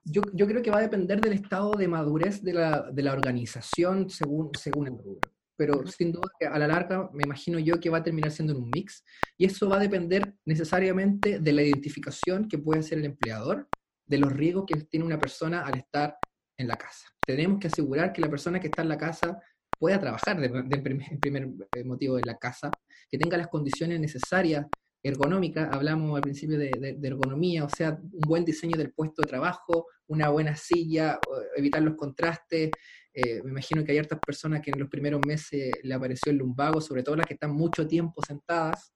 [0.05, 3.13] yo, yo, creo que va a depender del estado de madurez de la, de la
[3.13, 5.32] organización según, según el rubro.
[5.57, 8.55] Pero sin duda que a la larga me imagino yo que va a terminar siendo
[8.55, 9.05] en un mix.
[9.37, 13.69] Y eso va a depender necesariamente de la identificación que puede hacer el empleador
[14.07, 16.17] de los riesgos que tiene una persona al estar
[16.59, 17.09] en la casa.
[17.25, 19.39] Tenemos que asegurar que la persona que está en la casa
[19.79, 22.71] pueda trabajar, de, primer, primer, eh, motivo de la casa,
[23.11, 24.67] que tenga las condiciones necesarias
[25.05, 26.71] ergonómicas, hablamos al principio de,
[27.03, 31.19] ergonomía, o sea, un buen diseño del puesto de trabajo, una buena silla,
[31.57, 32.71] evitar los contrastes.
[33.15, 36.39] Eh, me imagino que hay hartas personas que en los primeros meses le apareció el
[36.39, 38.93] lumbago, sobre todo las que están mucho tiempo sentadas.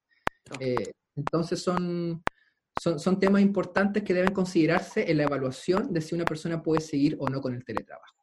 [0.61, 2.23] Eh, entonces son,
[2.81, 6.81] son, son temas importantes que deben considerarse en la evaluación de si una persona puede
[6.81, 8.17] seguir o no con el teletrabajo.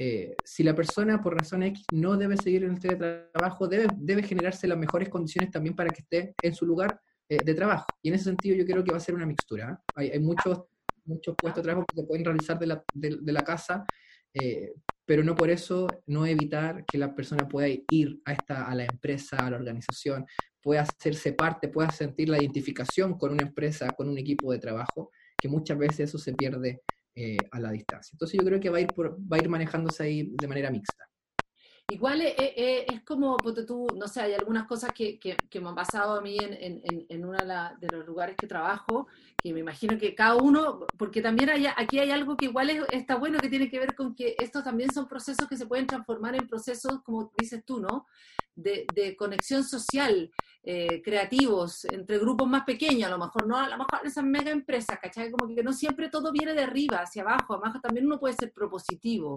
[0.00, 4.22] Eh, si la persona por razón X no debe seguir en el teletrabajo, debe, debe
[4.22, 7.86] generarse las mejores condiciones también para que esté en su lugar eh, de trabajo.
[8.00, 9.72] Y en ese sentido yo creo que va a ser una mixtura.
[9.72, 9.92] ¿eh?
[9.96, 10.62] Hay, hay, muchos,
[11.04, 13.84] muchos puestos de trabajo que se pueden realizar de la, de, la casa,
[15.08, 18.84] pero no por eso no evitar que la persona pueda ir a, esta, a la
[18.84, 20.26] empresa, a la organización,
[20.60, 25.10] pueda hacerse parte, pueda sentir la identificación con una empresa, con un equipo de trabajo,
[25.38, 26.82] que muchas veces eso se pierde
[27.14, 28.10] eh, a la distancia.
[28.12, 31.07] Entonces yo creo que va a ir, va a ir manejándose ahí de manera mixta.
[31.90, 36.18] Igual es, es, como, tú, no sé, hay algunas cosas que, que, me han pasado
[36.18, 39.06] a mí en, en, en uno de los lugares que trabajo,
[39.42, 43.16] que me imagino que cada uno, porque también hay, aquí hay algo que igual está
[43.16, 46.34] bueno, que tiene que ver con que estos también son procesos que se pueden transformar
[46.34, 48.06] en procesos, como dices tú, ¿no?
[48.60, 50.32] De, de conexión social,
[50.64, 54.50] eh, creativos, entre grupos más pequeños, a lo mejor, no a lo mejor esas mega
[54.50, 55.30] empresas, ¿cachai?
[55.30, 58.52] Como que no siempre todo viene de arriba hacia abajo, además también uno puede ser
[58.52, 59.36] propositivo.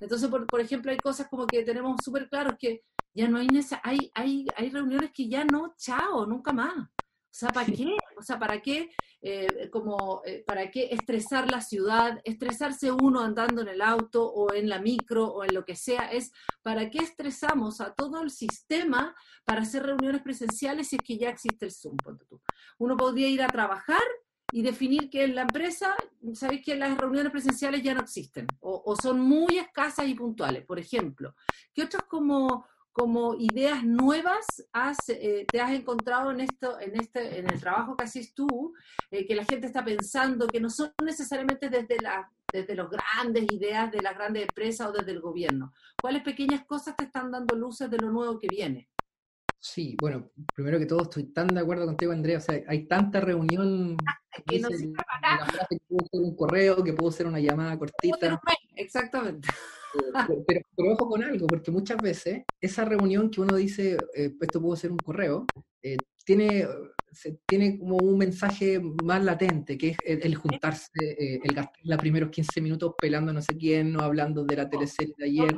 [0.00, 2.82] Entonces, por, por ejemplo, hay cosas como que tenemos súper claros que
[3.14, 3.48] ya no hay,
[3.82, 6.76] hay, hay, hay reuniones que ya no, chao, nunca más.
[6.76, 7.96] O sea, ¿para qué?
[8.16, 13.62] O sea, ¿para qué, eh, como, eh, ¿para qué estresar la ciudad, estresarse uno andando
[13.62, 16.12] en el auto o en la micro o en lo que sea?
[16.12, 16.30] Es
[16.62, 21.30] ¿para qué estresamos a todo el sistema para hacer reuniones presenciales si es que ya
[21.30, 21.96] existe el Zoom?
[22.78, 24.02] Uno podría ir a trabajar
[24.52, 25.96] y definir que en la empresa,
[26.34, 30.64] sabéis que las reuniones presenciales ya no existen o, o son muy escasas y puntuales,
[30.64, 31.34] por ejemplo.
[31.74, 32.66] ¿Qué otros como
[32.98, 34.44] como ideas nuevas
[35.06, 38.74] eh, te has encontrado en esto, en este, en el trabajo que haces tú,
[39.12, 43.46] eh, que la gente está pensando, que no son necesariamente desde la, desde las grandes
[43.52, 45.72] ideas de las grandes empresas o desde el gobierno.
[46.00, 48.88] ¿Cuáles pequeñas cosas te están dando luces de lo nuevo que viene?
[49.60, 52.38] Sí, bueno, primero que todo estoy tan de acuerdo contigo, Andrea.
[52.38, 53.96] O sea, hay tanta reunión
[54.44, 54.88] que, no que
[55.88, 58.40] puedo hacer un correo, que puedo hacer una llamada cortita.
[58.74, 59.48] Exactamente.
[60.46, 64.60] Pero, pero, ojo con algo, porque muchas veces esa reunión que uno dice, eh, esto
[64.60, 65.46] puedo ser un correo,
[65.82, 66.66] eh, tiene,
[67.46, 72.30] tiene como un mensaje más latente, que es el, juntarse, eh, el gastar los primeros
[72.30, 75.54] 15 minutos pelando no sé quién, o hablando de la teleserie de ayer.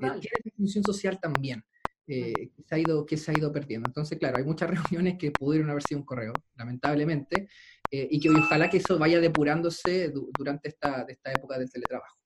[0.00, 1.64] tiene función social también.
[2.06, 3.88] que, se ha ido, que se ha ido perdiendo.
[3.88, 4.68] Entonces, claro, hay muchas
[5.00, 7.48] reuniones que pudieron haber sido un correo, lamentablemente,
[7.90, 12.23] y que ojalá que eso vaya depurándose durante esta, esta época del teletrabajo.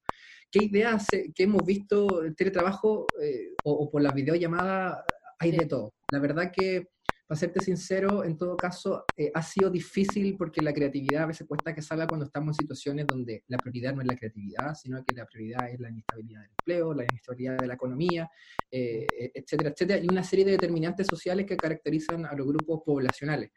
[0.50, 4.98] ¿Qué ideas que hemos visto el teletrabajo eh, o, por las videollamadas
[5.38, 5.92] hay de todo?
[6.10, 6.88] La verdad que,
[7.26, 11.46] para serte sincero, en todo caso, eh, ha sido difícil porque la creatividad a veces
[11.46, 15.04] cuesta que salga cuando estamos en situaciones donde la prioridad no es la creatividad, sino
[15.04, 18.30] que la prioridad es la inestabilidad del empleo, la inestabilidad de la economía,
[18.70, 23.50] eh, etcétera, etcétera, y una serie de determinantes sociales que caracterizan a los grupos poblacionales.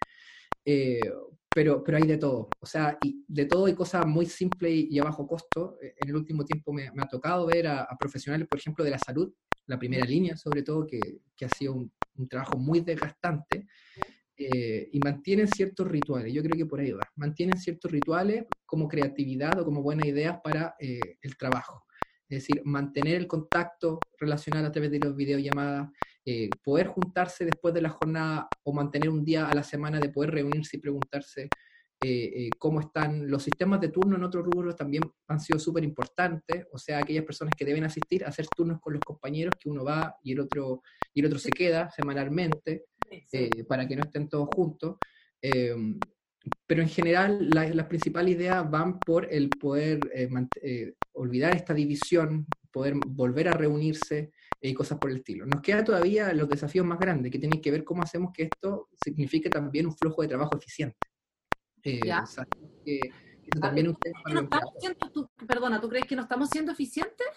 [0.65, 0.99] Eh,
[1.53, 4.99] pero, pero hay de todo, o sea, y de todo hay cosas muy simples y,
[4.99, 5.77] a bajo costo.
[5.81, 8.99] Eh, en el último tiempo me, ha tocado ver a, profesionales, por ejemplo, de la
[8.99, 9.33] salud,
[9.67, 10.99] la primera línea sobre todo, que,
[11.35, 11.91] que ha sido un,
[12.29, 13.67] trabajo muy desgastante,
[14.37, 18.87] eh, y mantienen ciertos rituales, yo creo que por ahí va, mantienen ciertos rituales como
[18.87, 21.83] creatividad o como buenas ideas para el trabajo.
[22.31, 25.89] Es decir, mantener el contacto relacional a través de las videollamadas,
[26.23, 30.07] eh, poder juntarse después de la jornada o mantener un día a la semana de
[30.07, 31.49] poder reunirse y preguntarse
[32.01, 35.83] eh, eh, cómo están los sistemas de turno en otros rubros también han sido súper
[35.83, 39.83] importantes, o sea, aquellas personas que deben asistir hacer turnos con los compañeros, que uno
[39.83, 42.85] va y el otro, y el otro se queda semanalmente
[43.67, 44.95] para que no estén todos juntos.
[46.65, 49.99] Pero en general las principales ideas van por el poder
[51.13, 55.45] olvidar esta división, poder volver a reunirse, y cosas por el estilo.
[55.45, 58.89] Nos queda todavía los desafíos más grandes, que tienen que ver cómo hacemos que esto
[59.03, 60.97] signifique también un flujo de trabajo eficiente.
[61.83, 61.99] Eh,
[63.59, 63.97] también
[65.47, 67.27] perdona, ¿tú crees que no estamos siendo eficientes?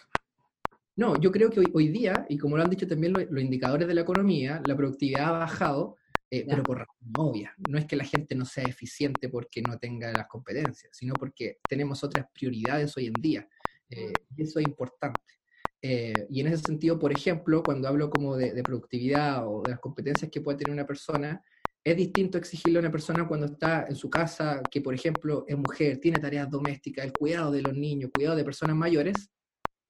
[0.97, 3.89] No, yo creo que hoy, hoy día, y como lo han dicho también los, indicadores
[3.89, 5.97] de la economía, la productividad ha bajado,
[6.31, 7.55] eh, pero por razón obvia.
[7.69, 11.59] No es que la gente no sea eficiente porque no tenga las competencias, sino porque
[11.69, 13.49] tenemos otras prioridades hoy en día.
[13.91, 15.21] Eh, y eso es importante.
[15.81, 19.81] Eh, y en ese sentido, por ejemplo, cuando hablo como de, productividad o de las
[19.81, 21.43] competencias que puede tener una persona,
[21.85, 25.59] es distinto exigirle a una persona cuando está en su casa, que por ejemplo es
[25.59, 29.31] mujer, tiene tareas domésticas, el cuidado de los niños, cuidado de personas mayores,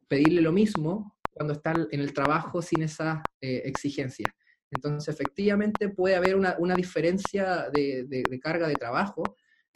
[0.08, 4.32] pedirle lo mismo cuando está en el trabajo sin esas exigencias.
[4.74, 9.22] Entonces, efectivamente, puede haber una, diferencia de, carga de trabajo,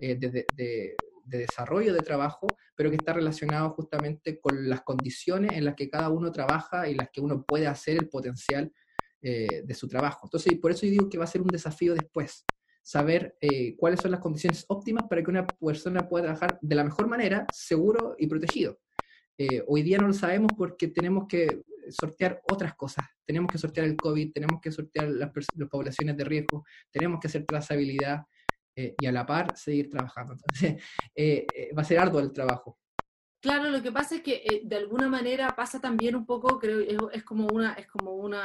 [0.00, 5.74] eh, de, desarrollo de trabajo, pero que está relacionado justamente con las condiciones en las
[5.74, 8.72] que cada uno trabaja y las que uno puede hacer el potencial
[9.20, 10.20] eh, de su trabajo.
[10.24, 12.44] Entonces, por eso yo digo que va a ser un desafío después,
[12.82, 16.84] saber eh, cuáles son las condiciones óptimas para que una persona pueda trabajar de la
[16.84, 18.80] mejor manera, seguro y protegido.
[19.68, 23.04] hoy día no lo sabemos porque tenemos que sortear otras cosas.
[23.24, 25.30] Tenemos que sortear el COVID, tenemos que sortear las,
[25.70, 28.22] poblaciones de riesgo, tenemos que hacer trazabilidad
[28.76, 30.34] eh, y a la par seguir trabajando.
[30.34, 30.82] Entonces,
[31.14, 32.78] eh, eh, va a ser arduo el trabajo.
[33.40, 37.22] Claro, lo que pasa es que de alguna manera pasa también un poco, creo, es,
[37.22, 38.44] como una, es como una,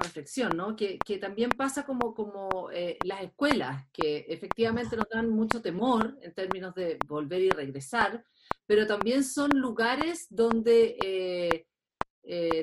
[0.00, 0.74] reflexión, ¿no?
[0.74, 2.70] Que, también pasa como, como
[3.04, 8.24] las escuelas, que efectivamente nos dan mucho temor en términos de volver y regresar,
[8.70, 11.66] pero también son lugares donde eh,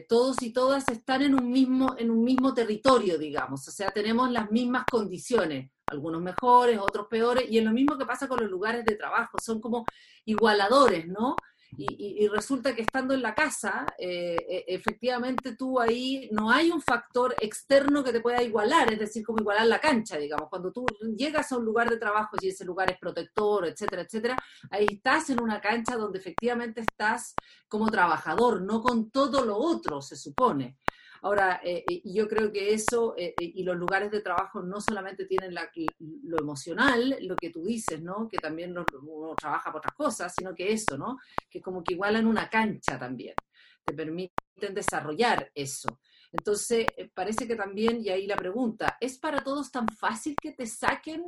[0.08, 4.32] todos y todas están en un, mismo, en un mismo territorio, digamos, o sea, tenemos
[4.32, 8.50] las mismas condiciones, algunos mejores, otros peores, y es lo mismo que pasa con los
[8.50, 9.86] lugares de trabajo, son como
[10.26, 11.36] igualadores, ¿no?
[11.76, 16.82] Y, resulta que estando en la casa, eh, e, efectivamente tú ahí no hay un
[16.82, 20.50] factor externo que te pueda igualar, es decir, como igualar la cancha, digamos.
[20.50, 24.38] Cuando tú llegas a un lugar de trabajo y ese lugar es protector, etcétera, etcétera,
[24.72, 27.36] ahí estás en una cancha donde efectivamente estás
[27.68, 30.78] como trabajador, no con todo lo otro, se supone.
[31.22, 35.26] Ahora, eh, eh, yo creo que eso eh, y los lugares de trabajo no solamente
[35.26, 35.56] tienen
[36.00, 38.28] lo emocional, lo que tú dices, ¿no?
[38.28, 41.18] Que también uno trabaja por otras cosas, sino que eso, ¿no?
[41.50, 43.36] Que como que igualan una cancha también,
[43.84, 46.00] te permiten desarrollar eso.
[46.32, 50.66] Entonces, parece que también, y ahí la pregunta, ¿es para todos tan fácil que te
[50.66, 51.26] saquen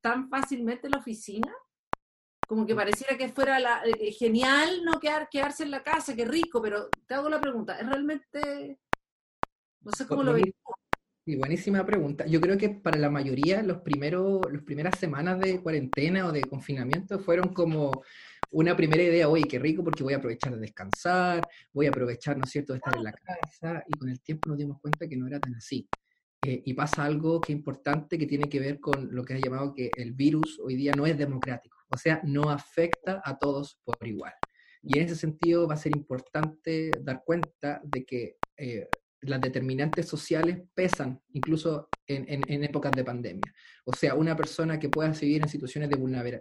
[0.00, 1.52] tan fácilmente la oficina?
[2.48, 3.82] Como que pareciera que fuera la,
[4.18, 7.86] genial no quedar, quedarse en la casa, qué rico, pero te hago la pregunta, ¿es
[7.86, 8.78] realmente
[9.84, 10.54] no sé cómo lo veis.
[11.24, 12.26] Sí, buenísima pregunta.
[12.26, 16.42] Yo creo que para la mayoría los primeros, las primeras semanas de cuarentena o de
[16.42, 18.02] confinamiento fueron como
[18.50, 22.36] una primera idea, oye, qué rico porque voy a aprovechar de descansar, voy a aprovechar,
[22.36, 25.08] ¿no es cierto?, de estar en la casa y con el tiempo nos dimos cuenta
[25.08, 25.88] que no era tan así.
[26.44, 29.38] Eh, y pasa algo que es importante que tiene que ver con lo que ha
[29.38, 33.80] llamado que el virus hoy día no es democrático, o sea, no afecta a todos
[33.84, 34.32] por igual.
[34.82, 38.88] Y en ese sentido va a ser importante dar cuenta de que eh,
[39.22, 43.54] las determinantes sociales pesan incluso en, épocas de pandemia.
[43.84, 45.96] O sea, una persona que pueda vivir en situaciones de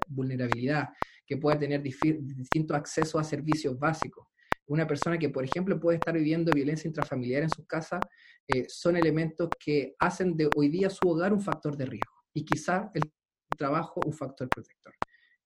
[0.07, 0.89] vulnerabilidad,
[1.25, 4.27] que pueda tener distintos accesos a servicios básicos,
[4.67, 7.99] una persona que, por ejemplo, puede estar viviendo violencia intrafamiliar en su casa,
[8.47, 12.45] eh, son elementos que hacen de hoy día su hogar un factor de riesgo y
[12.45, 13.11] quizá el
[13.57, 14.93] trabajo un factor protector.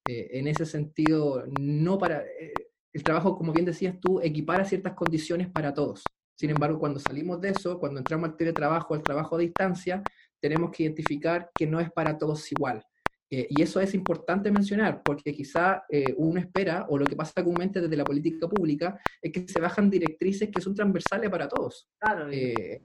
[0.08, 2.22] Eh, en ese sentido, no para...
[2.22, 2.54] Eh,
[2.94, 6.02] el trabajo, como bien decías tú, equipara ciertas condiciones para todos.
[6.36, 10.04] Sin embargo, cuando salimos de eso, cuando entramos al teletrabajo, al trabajo a distancia,
[10.40, 12.84] tenemos que identificar que no es para todos igual.
[13.30, 17.44] Eh, y eso es importante mencionar, porque quizá eh, uno espera, o lo que pasa
[17.44, 21.90] comúnmente desde la política pública, es que se bajan directrices que son transversales para todos.
[22.00, 22.82] Claro, eh,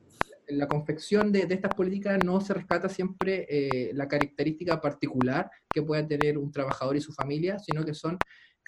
[0.49, 6.05] la confección de, de, estas políticas no se rescata siempre la característica particular que pueda
[6.05, 8.19] tener un trabajador y su familia, sino que son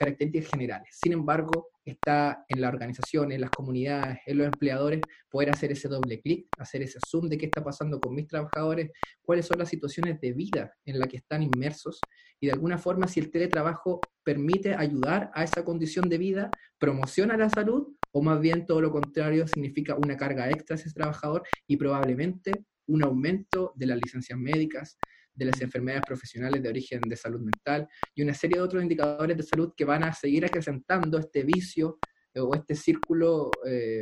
[0.03, 0.89] características generales.
[0.93, 5.89] Sin embargo, está en la organización, en las comunidades, en los empleadores, poder hacer ese
[5.89, 8.91] doble clic, hacer ese zoom de qué está pasando con mis trabajadores,
[9.23, 12.01] cuáles son las situaciones de vida en las que están inmersos
[12.41, 17.37] y de alguna forma si el teletrabajo permite ayudar a esa condición de vida, promociona
[17.37, 21.45] la salud o más bien todo lo contrario significa una carga extra a ese trabajador
[21.69, 24.99] y probablemente un aumento de las licencias médicas,
[25.35, 29.37] de las enfermedades profesionales de origen de salud mental y una serie de otros indicadores
[29.37, 31.99] de salud que van a seguir acrecentando este vicio
[32.35, 34.01] eh, o este círculo eh,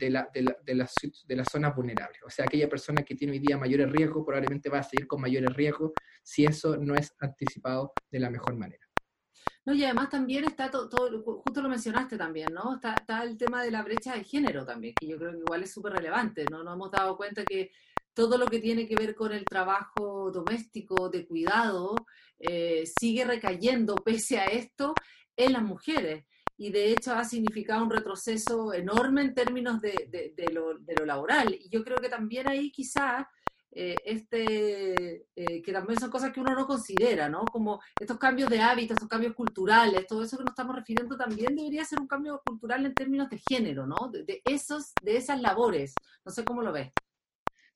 [0.00, 0.94] de, la, de, la, de, las,
[1.26, 2.20] de las zonas vulnerables.
[2.24, 5.20] O sea, aquella persona que tiene hoy día mayores riesgos probablemente va a seguir con
[5.20, 8.86] mayores riesgos si eso no es anticipado de la mejor manera.
[9.64, 10.88] No, y además también está todo,
[11.24, 12.76] justo lo mencionaste también, ¿no?
[12.76, 15.64] Está, está, el tema de la brecha de género también, que yo creo que igual
[15.64, 16.62] es súper relevante, ¿no?
[16.62, 17.72] Nos hemos dado cuenta que
[18.16, 21.94] todo lo que tiene que ver con el trabajo doméstico de cuidado
[22.38, 24.94] eh, sigue recayendo, pese a esto,
[25.36, 26.24] en las mujeres.
[26.56, 31.58] Y de hecho ha significado un retroceso enorme en términos de, lo, laboral.
[31.60, 33.26] Y yo creo que también ahí quizás
[33.70, 37.44] eh, este, eh, que también son cosas que uno no considera, ¿no?
[37.44, 41.54] Como estos cambios de hábitos, estos cambios culturales, todo eso que nos estamos refiriendo también
[41.54, 44.10] debería ser un cambio cultural en términos de género, ¿no?
[44.10, 45.92] De, esos, de esas labores.
[46.24, 46.90] No sé cómo lo ves.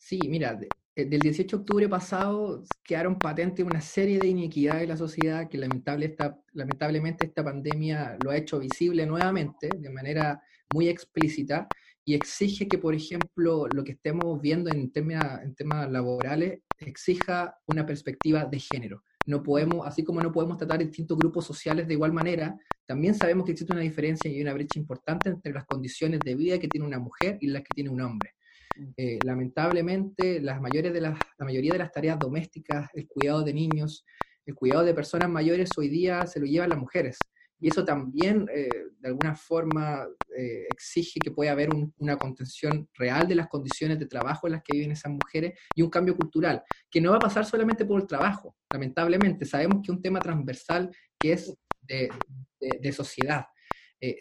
[0.02, 0.58] Sí, mira,
[0.96, 5.58] del 18 de octubre pasado quedaron patentes una serie de inequidades en la sociedad que
[5.58, 6.16] lamentable
[6.54, 10.42] lamentablemente esta pandemia lo ha hecho visible nuevamente de manera
[10.72, 11.68] muy explícita
[12.02, 17.84] y exige que, por ejemplo, lo que estemos viendo en, en temas laborales exija una
[17.84, 19.04] perspectiva de género.
[19.26, 23.44] No podemos, así como no podemos tratar distintos grupos sociales de igual manera, también sabemos
[23.44, 26.86] que existe una diferencia y una brecha importante entre las condiciones de vida que tiene
[26.86, 28.32] una mujer y las que tiene un hombre.
[28.80, 28.92] Mm.
[28.96, 34.04] Eh, lamentablemente, las mayores de la mayoría de las tareas domésticas, el cuidado de niños,
[34.46, 37.18] el cuidado de personas mayores hoy día se lo llevan las mujeres.
[37.62, 38.70] Y eso también, eh,
[39.00, 41.68] de alguna forma, eh, exige que pueda haber
[41.98, 45.82] una contención real de las condiciones de trabajo en las que viven esas mujeres y
[45.82, 49.44] un cambio cultural, que no va a pasar solamente por el trabajo, lamentablemente.
[49.44, 53.44] Sabemos que es un tema transversal que es de, sociedad.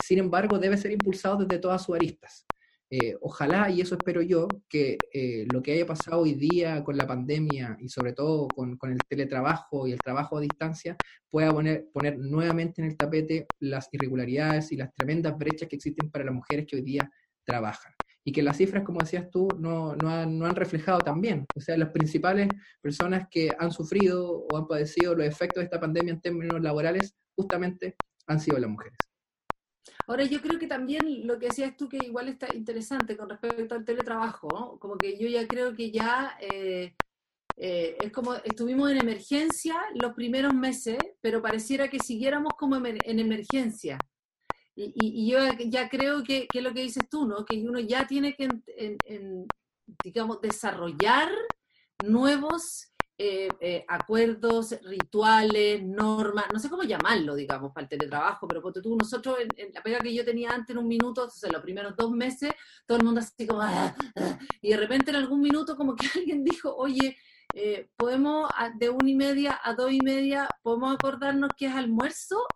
[0.04, 2.46] sin embargo, debe ser impulsado desde todas sus aristas.
[2.92, 6.98] Eh, ojalá, y eso espero yo, que eh, lo que haya pasado hoy día con
[6.98, 10.98] la pandemia y sobre todo con, el teletrabajo y el trabajo a distancia
[11.30, 16.10] pueda poner, poner nuevamente en el tapete las irregularidades y las tremendas brechas que existen
[16.10, 17.12] para las mujeres que hoy día
[17.46, 17.94] trabajan.
[18.24, 21.46] Y que las cifras, como decías tú, no, no, han, no han reflejado también.
[21.56, 22.50] O sea, las principales
[22.82, 27.16] personas que han sufrido o han padecido los efectos de esta pandemia en términos laborales
[27.36, 27.96] justamente
[28.28, 29.09] han sido las mujeres.
[30.08, 33.76] Ahora, yo creo que también lo que decías tú, que igual está interesante con respecto
[33.76, 36.96] al teletrabajo, como que yo ya creo que ya eh,
[37.58, 43.20] eh, es como estuvimos en emergencia los primeros meses, pero pareciera que siguiéramos como en
[43.20, 43.98] emergencia.
[44.82, 47.44] Y, yo ya creo que, es lo que dices tú, ¿no?
[47.44, 48.48] Que uno ya tiene que,
[50.04, 51.30] digamos, desarrollar
[52.02, 52.89] nuevos
[53.22, 58.80] eh, eh, acuerdos, rituales, normas, no sé cómo llamarlo, digamos, para el teletrabajo, pero porque
[58.80, 61.62] tú, nosotros, en, la pega que yo tenía antes en un minuto, o sea, los
[61.62, 62.54] primeros dos meses,
[62.86, 66.08] todo el mundo así como, ah, ah", y de repente en algún minuto como que
[66.16, 67.18] alguien dijo, oye,
[67.54, 72.48] eh, podemos de una y media a dos y media, podemos acordarnos que es almuerzo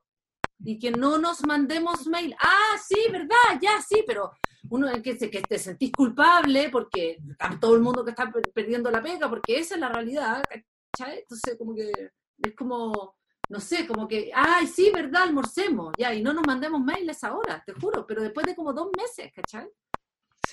[0.59, 2.35] y que no nos mandemos mail.
[2.39, 4.31] Ah, sí, verdad, ya, sí, pero
[4.69, 7.17] uno que, que te sentís culpable porque
[7.59, 10.43] todo el mundo que está perdiendo la pega, porque esa es la realidad,
[10.91, 11.19] ¿cachai?
[11.19, 11.91] Entonces, como que
[12.37, 13.15] es como,
[13.49, 17.63] no sé, como que, ay, sí, verdad, almorcemos, ya, y no nos mandemos mails ahora,
[17.65, 19.69] te juro, pero después de como dos meses, ¿cachai?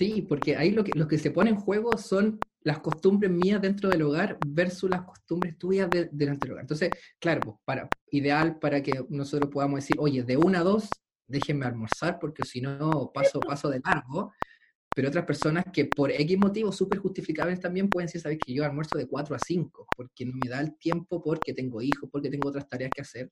[0.01, 3.61] Sí, porque ahí lo que, lo que se pone en juego son las costumbres mías
[3.61, 6.63] dentro del hogar versus las costumbres tuyas de, delante del hogar.
[6.63, 6.89] Entonces,
[7.19, 10.89] claro, pues para, ideal para que nosotros podamos decir, oye, de una a dos
[11.27, 14.33] déjenme almorzar porque si no paso, paso de largo.
[14.95, 18.65] Pero otras personas que por X motivos súper justificables también pueden decir, sabes que yo
[18.65, 22.31] almuerzo de 4 a 5 porque no me da el tiempo, porque tengo hijos, porque
[22.31, 23.31] tengo otras tareas que hacer,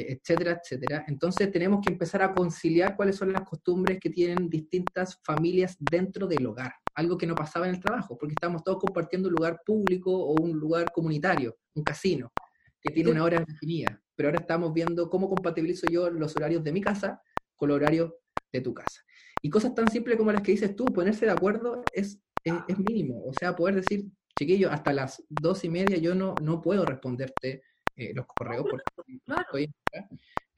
[0.00, 1.04] etcétera, etcétera.
[1.08, 6.26] Entonces tenemos que empezar a conciliar cuáles son las costumbres que tienen distintas familias dentro
[6.26, 9.60] del hogar, algo que no pasaba en el trabajo, porque estamos todos compartiendo un lugar
[9.64, 12.32] público o un lugar comunitario, un casino,
[12.80, 16.72] que tiene una hora definida pero ahora estamos viendo cómo compatibilizo yo los horarios de
[16.72, 17.22] mi casa
[17.54, 18.12] con los horarios
[18.52, 19.02] de tu casa.
[19.42, 23.22] Y cosas tan simples como las que dices tú, ponerse de acuerdo es, es, mínimo.
[23.24, 24.06] O sea, poder decir,
[24.38, 27.62] chiquillo, hasta las dos y media yo no, no puedo responderte
[27.96, 29.70] eh, los correos porque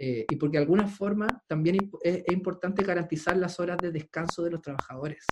[0.01, 4.45] eh, y porque de alguna forma también es, es importante garantizar las horas de descanso
[4.45, 5.24] de los trabajadores.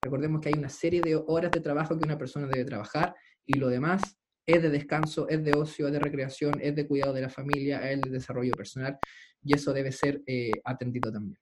[0.00, 3.54] Recordemos que hay una serie de horas de trabajo que una persona debe trabajar y
[3.54, 4.02] lo demás
[4.46, 7.90] es de descanso, es de ocio, es de recreación, es de cuidado de la familia,
[7.90, 8.98] es de desarrollo personal
[9.42, 11.38] y eso debe ser eh, atendido también.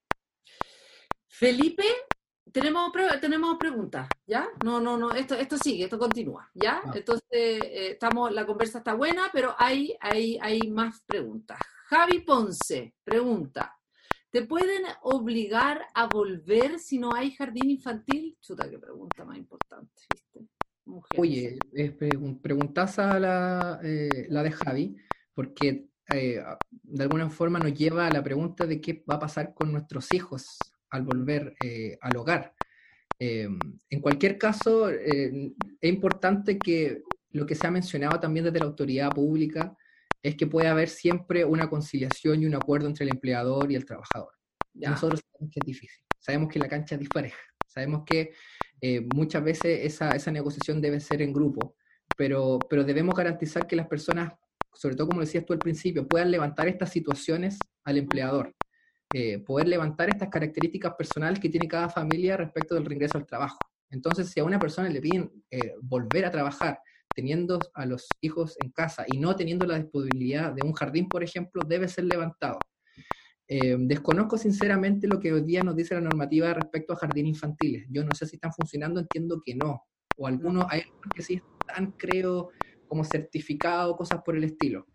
[1.27, 1.85] Felipe,
[2.53, 4.49] tenemos, tenemos preguntas, ¿ya?
[4.65, 6.81] No, no, no, esto, esto sigue, esto continúa, ¿ya?
[6.85, 6.93] Ah.
[6.95, 11.59] Entonces, eh, estamos, la conversa está buena, pero hay, hay, hay más preguntas.
[11.89, 13.77] Javi Ponce pregunta,
[14.31, 18.37] ¿te pueden obligar a volver si no hay jardín infantil?
[18.41, 20.47] Chuta, qué pregunta más importante, ¿viste?
[21.17, 21.93] Oye, es
[22.43, 24.97] preguntaza la, eh, la de Javi,
[25.35, 29.55] porque eh, de alguna forma nos lleva a la pregunta de qué va a pasar
[29.55, 30.59] con nuestros hijos
[30.91, 32.55] al volver eh, al hogar.
[33.19, 39.11] en cualquier caso, es importante que lo que se ha mencionado también desde la autoridad
[39.11, 39.77] pública
[40.23, 43.85] es que puede haber siempre una conciliación y un acuerdo entre el empleador y el
[43.85, 44.33] trabajador.
[44.75, 48.33] Nosotros sabemos que es difícil, sabemos que la cancha es dispareja, sabemos que
[48.81, 51.77] eh, muchas veces esa, esa, negociación debe ser en grupo,
[52.17, 54.33] pero, pero debemos garantizar que las personas,
[54.73, 58.55] sobre todo como decías tú al principio, puedan levantar estas situaciones al empleador,
[59.13, 63.59] eh, poder levantar estas características personales que tiene cada familia respecto del reingreso al trabajo.
[63.91, 66.79] Entonces, si a una persona le piden eh, volver a trabajar
[67.13, 71.25] teniendo a los hijos en casa y no teniendo la disponibilidad de un jardín, por
[71.25, 72.61] ejemplo, debe ser levantado.
[73.49, 77.87] Eh, desconozco sinceramente lo que hoy día nos dice la normativa respecto a jardines infantiles.
[77.91, 79.89] Yo no sé si están funcionando, entiendo que no.
[80.19, 82.51] O algunos, hay algunos que sí están, creo,
[82.87, 84.87] como certificados, cosas por el estilo.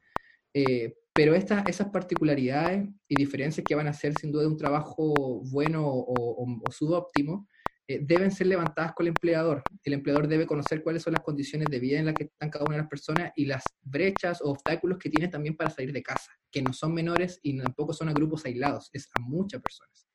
[1.15, 5.87] Pero estas, esas particularidades y diferencias que van a hacer sin duda un trabajo bueno
[5.87, 7.47] o, o subóptimo,
[7.87, 9.63] eh, deben ser levantadas con el empleador.
[9.83, 12.65] El empleador debe conocer cuáles son las condiciones de vida en las que están cada
[12.65, 16.01] una de las personas y las brechas o obstáculos que tiene también para salir de
[16.01, 20.07] casa, que no son menores y tampoco son a grupos aislados, es a muchas personas.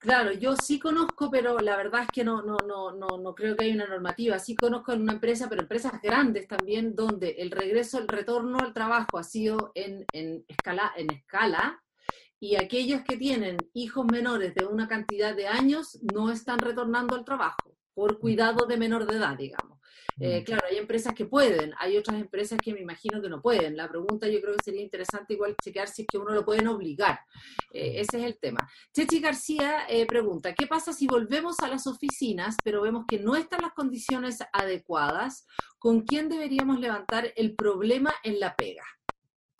[0.00, 3.56] Claro, yo sí conozco, pero la verdad es que no, no, no, no, no creo
[3.56, 4.38] que haya una normativa.
[4.38, 8.72] Sí conozco en una empresa, pero empresas grandes también, donde el regreso, el retorno al
[8.72, 11.82] trabajo ha sido en, en escala, en escala
[12.40, 17.24] y aquellos que tienen hijos menores de una cantidad de años no están retornando al
[17.24, 18.20] trabajo por mm.
[18.20, 19.80] cuidado de menor de edad, digamos.
[20.20, 20.44] Eh, mm.
[20.44, 23.76] claro, hay empresas que pueden, hay otras empresas que me imagino que no pueden.
[23.76, 26.68] La pregunta yo creo que sería interesante igual chequear si es que uno lo pueden
[26.68, 27.18] obligar.
[27.72, 28.00] Eh, mm.
[28.02, 28.60] ese es el tema.
[28.94, 33.34] Chechi García eh, pregunta, ¿qué pasa si volvemos a las oficinas, pero vemos que no
[33.34, 35.44] están las condiciones adecuadas?
[35.80, 38.84] ¿Con quién deberíamos levantar el problema en la pega?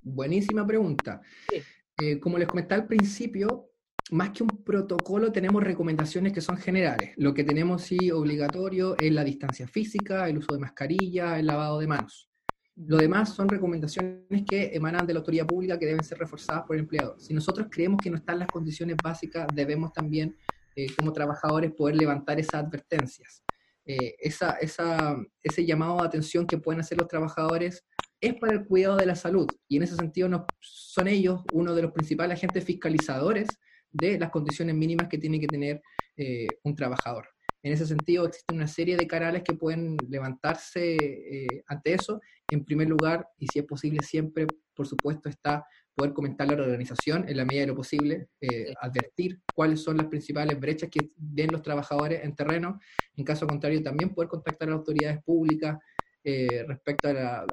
[0.05, 1.21] Buenísima pregunta.
[1.51, 2.21] Sí.
[2.21, 3.71] Como les comentaba al principio,
[4.11, 7.13] más que un protocolo, tenemos recomendaciones que son generales.
[7.17, 11.79] Lo que tenemos sí obligatorio es la distancia física, el uso de mascarilla, el lavado
[11.79, 12.29] de manos.
[12.77, 16.77] Lo demás son recomendaciones que emanan de la autoridad pública que deben ser reforzadas por
[16.77, 17.21] el empleador.
[17.21, 20.37] Si nosotros creemos que no están las condiciones básicas, debemos también,
[20.77, 23.43] eh, como trabajadores, poder levantar esas advertencias.
[23.85, 27.85] Eh, esa, ese llamado de atención que pueden hacer los trabajadores
[28.21, 30.29] es para el cuidado de la salud y en ese sentido
[30.61, 33.49] son ellos uno de los principales agentes fiscalizadores
[33.91, 35.83] de las condiciones mínimas que tiene que tener
[36.17, 37.29] eh, un trabajador.
[37.63, 42.21] En ese sentido, existe una serie de canales que pueden levantarse eh, ante eso.
[42.49, 46.63] En primer lugar, y si es posible siempre, por supuesto, está poder comentar a la
[46.63, 51.11] organización en la medida de lo posible, eh, advertir cuáles son las principales brechas que
[51.17, 52.79] ven los trabajadores en terreno.
[53.17, 55.77] En caso contrario, también poder contactar a las autoridades públicas,
[56.23, 57.47] eh, respecto a, las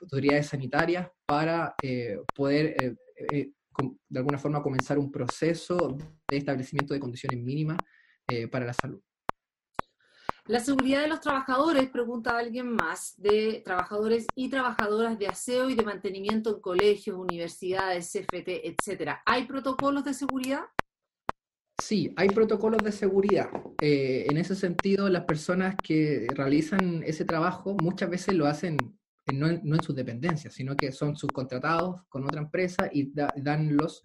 [0.00, 1.74] autoridades sanitarias para
[2.34, 2.96] poder
[4.08, 5.96] de alguna forma comenzar un proceso
[6.28, 7.78] de establecimiento de condiciones mínimas
[8.50, 9.00] para la salud.
[10.48, 15.74] La seguridad de los trabajadores, pregunta alguien más, de trabajadores y trabajadoras de aseo y
[15.74, 19.22] de mantenimiento en colegios, universidades, CFT, etcétera.
[19.26, 20.62] ¿Hay protocolos de seguridad?
[21.78, 23.50] Sí, hay protocolos de seguridad.
[23.82, 28.78] Eh, en ese sentido, las personas que realizan ese trabajo muchas veces lo hacen
[29.34, 34.04] no en, sus dependencias, sino que son subcontratados con otra empresa y dan los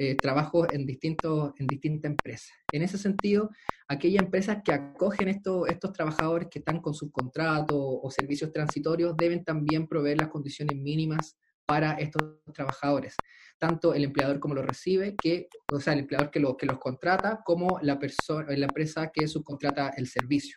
[0.00, 2.50] eh, trabajos en, distintos, en distintas empresas.
[2.72, 3.50] En ese sentido,
[3.88, 9.44] aquellas empresas que acogen estos, estos trabajadores que están con subcontrato o servicios transitorios deben
[9.44, 12.22] también proveer las condiciones mínimas para estos
[12.54, 13.14] trabajadores,
[13.58, 16.78] tanto el empleador como lo recibe, que, o sea, el empleador que, lo, que los
[16.78, 20.56] contrata, como la, persona, la empresa que subcontrata el servicio.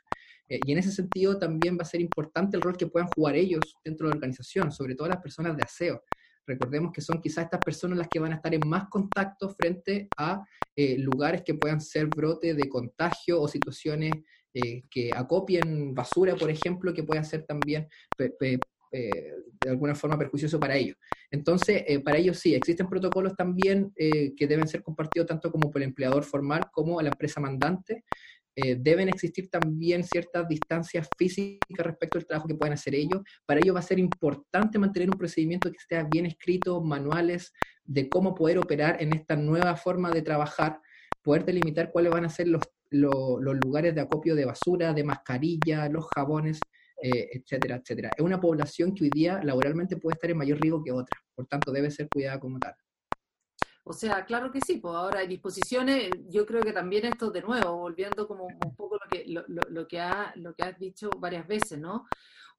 [0.52, 3.36] Eh, y en ese sentido también va a ser importante el rol que puedan jugar
[3.36, 6.04] ellos dentro de la organización, sobre todo las personas de aseo.
[6.46, 10.10] Recordemos que son quizás estas personas las que van a estar en más contacto frente
[10.18, 10.44] a
[10.76, 14.12] eh, lugares que puedan ser brote de contagio o situaciones
[14.54, 17.88] eh, que acopien basura, por ejemplo, que puedan ser también
[18.18, 20.98] de alguna forma perjuicioso para ellos.
[21.30, 25.88] Entonces, para ellos sí, existen protocolos también que deben ser compartidos tanto como por el
[25.88, 28.04] empleador formal como la empresa mandante.
[28.56, 33.22] Deben existir también ciertas distancias físicas respecto al trabajo que pueden hacer ellos.
[33.46, 38.10] Para ello va a ser importante mantener un procedimiento que esté bien escrito, manuales de
[38.10, 40.80] cómo poder operar en esta nueva forma de trabajar,
[41.22, 45.88] poder delimitar cuáles van a ser los, los lugares de acopio de basura, de mascarilla,
[45.90, 46.60] los jabones,
[47.02, 48.12] eh, etcétera, etcétera.
[48.16, 51.48] Es una población que hoy día laboralmente puede estar en mayor riesgo que otra, por
[51.48, 52.76] tanto debe ser cuidada como tal.
[53.84, 57.42] O sea, claro que sí, pues ahora hay disposiciones, yo creo que también esto de
[57.42, 61.48] nuevo, volviendo como un poco lo que, lo, que, ha, lo que has dicho varias
[61.48, 62.06] veces, ¿no?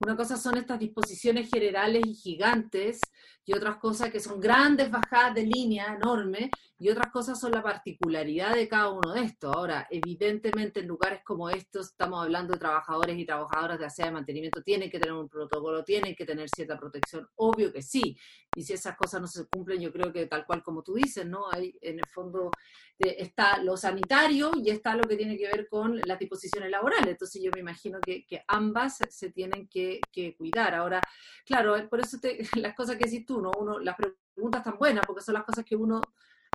[0.04, 3.00] Una cosa son estas disposiciones generales y gigantes,
[3.44, 7.62] y otras cosas que son grandes bajadas de línea enormes, y otras cosas son la
[7.62, 9.54] particularidad de cada uno de estos.
[9.54, 14.12] Ahora, evidentemente en lugares como estos estamos hablando de trabajadores y trabajadoras de aseo de
[14.12, 18.18] mantenimiento, tienen que tener un protocolo, tienen que tener cierta protección, obvio que sí.
[18.56, 21.24] Y si esas cosas no se cumplen, yo creo que tal cual como tú dices,
[21.24, 21.44] ¿no?
[21.52, 22.50] Hay en el fondo
[22.98, 27.08] eh, está lo sanitario y está lo que tiene que ver con las disposiciones laborales.
[27.08, 29.91] Entonces yo me imagino que, ambas se tienen que,
[30.36, 30.74] cuidar.
[30.74, 31.00] Ahora,
[31.44, 32.18] claro, por eso
[32.56, 33.50] las cosas que decís tú, ¿no?
[33.58, 33.96] Uno, las
[34.34, 36.00] preguntas tan buenas, porque son las cosas que uno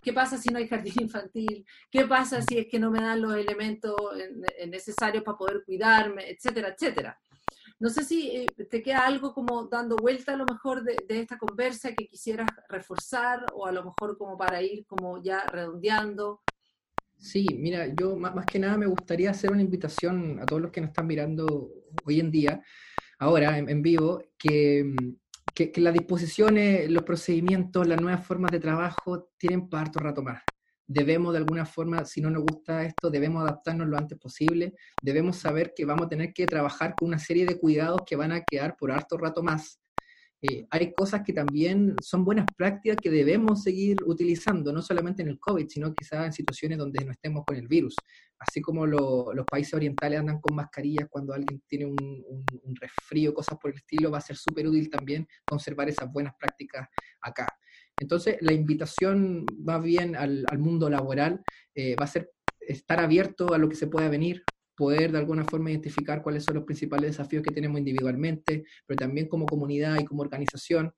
[0.02, 1.66] ¿Qué pasa si no hay jardín infantil?
[1.92, 3.96] ¿Qué pasa si es que no me dan los elementos
[4.68, 7.20] necesarios para poder cuidarme, etcétera, etcétera?
[7.80, 11.38] No sé si eh, te queda algo como dando vuelta a lo mejor de, esta
[11.38, 16.42] conversa que quisieras reforzar o a lo mejor como para ir como ya redondeando.
[17.18, 20.82] Sí, mira, yo más, que nada me gustaría hacer una invitación a todos los que
[20.82, 21.72] nos están mirando
[22.06, 22.64] hoy en día,
[23.20, 24.94] ahora en, vivo, que,
[25.54, 30.24] que, que, las disposiciones, los procedimientos, las nuevas formas de trabajo tienen para harto rato
[30.24, 30.42] más
[30.88, 35.38] debemos de alguna forma, si no nos gusta esto, debemos adaptarnos lo antes posible, debemos
[35.38, 38.44] saber que vamos a tener que trabajar con una serie de cuidados que van a
[38.44, 39.80] quedar por harto rato más.
[40.42, 45.30] Eh, hay cosas que también son buenas prácticas que debemos seguir utilizando, no solamente en
[45.30, 47.96] el COVID, sino quizás en situaciones donde no estemos con el virus.
[48.40, 53.58] Así como los países orientales andan con mascarillas cuando alguien tiene un, un, resfrío, cosas
[53.60, 56.88] por el estilo, va a ser súper útil también conservar esas buenas prácticas
[57.22, 57.48] acá.
[58.00, 61.42] Entonces, la invitación va bien al, mundo laboral
[61.74, 64.44] eh, va a ser estar abierto a lo que se pueda venir,
[64.78, 69.28] poder de alguna forma identificar cuáles son los principales desafíos que tenemos individualmente, pero también
[69.28, 70.94] como comunidad y como organización.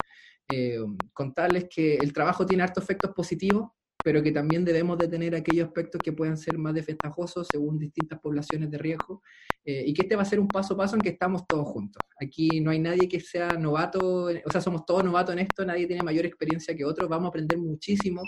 [0.51, 0.79] Eh,
[1.13, 3.69] contarles que el trabajo tiene hartos efectos positivos,
[4.03, 8.19] pero que también debemos de tener aquellos aspectos que puedan ser más desventajosos según distintas
[8.19, 9.21] poblaciones de riesgo,
[9.65, 11.67] eh, y que este va a ser un paso a paso en que estamos todos
[11.67, 12.01] juntos.
[12.21, 15.85] Aquí no hay nadie que sea novato, o sea, somos todos novatos en esto, nadie
[15.85, 18.21] tiene mayor experiencia que otro, vamos a aprender muchísimo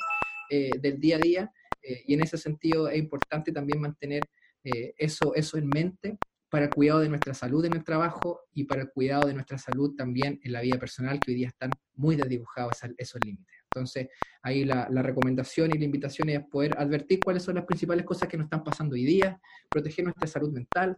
[0.50, 4.24] eh, del día a día, eh, y en ese sentido es importante también mantener
[4.64, 6.18] eso, eso en mente
[6.52, 9.58] para el cuidado de nuestra salud en el trabajo y para el cuidado de nuestra
[9.58, 13.56] salud también en la vida personal, que hoy día están muy desdibujados esos límites.
[13.74, 14.10] Entonces,
[14.44, 18.36] ahí la, recomendación y la invitación es poder advertir cuáles son las principales cosas que
[18.36, 19.40] nos están pasando hoy día,
[19.70, 20.98] proteger nuestra salud mental,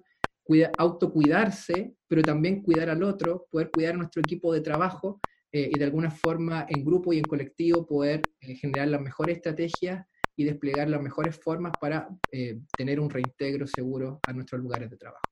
[0.76, 5.78] autocuidarse, pero también cuidar al otro, poder cuidar a nuestro equipo de trabajo eh, y
[5.78, 10.04] de alguna forma en grupo y en colectivo poder eh, generar las mejores estrategias
[10.36, 14.98] y desplegar las mejores formas para eh, tener un reintegro seguro a nuestros lugares de
[14.98, 15.24] trabajo.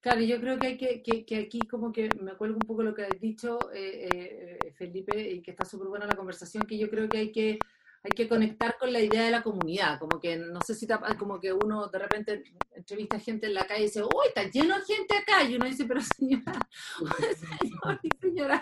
[0.00, 2.94] Claro, yo creo que hay que, que, aquí como que me acuerdo un poco lo
[2.94, 6.88] que has dicho, eh, eh, Felipe, y que está súper buena la conversación, que yo
[6.88, 7.58] creo que hay que
[8.02, 10.86] hay que conectar con la idea de la comunidad, como que no sé si
[11.18, 12.42] como que uno de repente
[12.74, 15.56] entrevista a gente en la calle y dice, uy, está lleno de gente acá, y
[15.56, 16.68] uno dice, pero señora,
[18.20, 18.60] señora,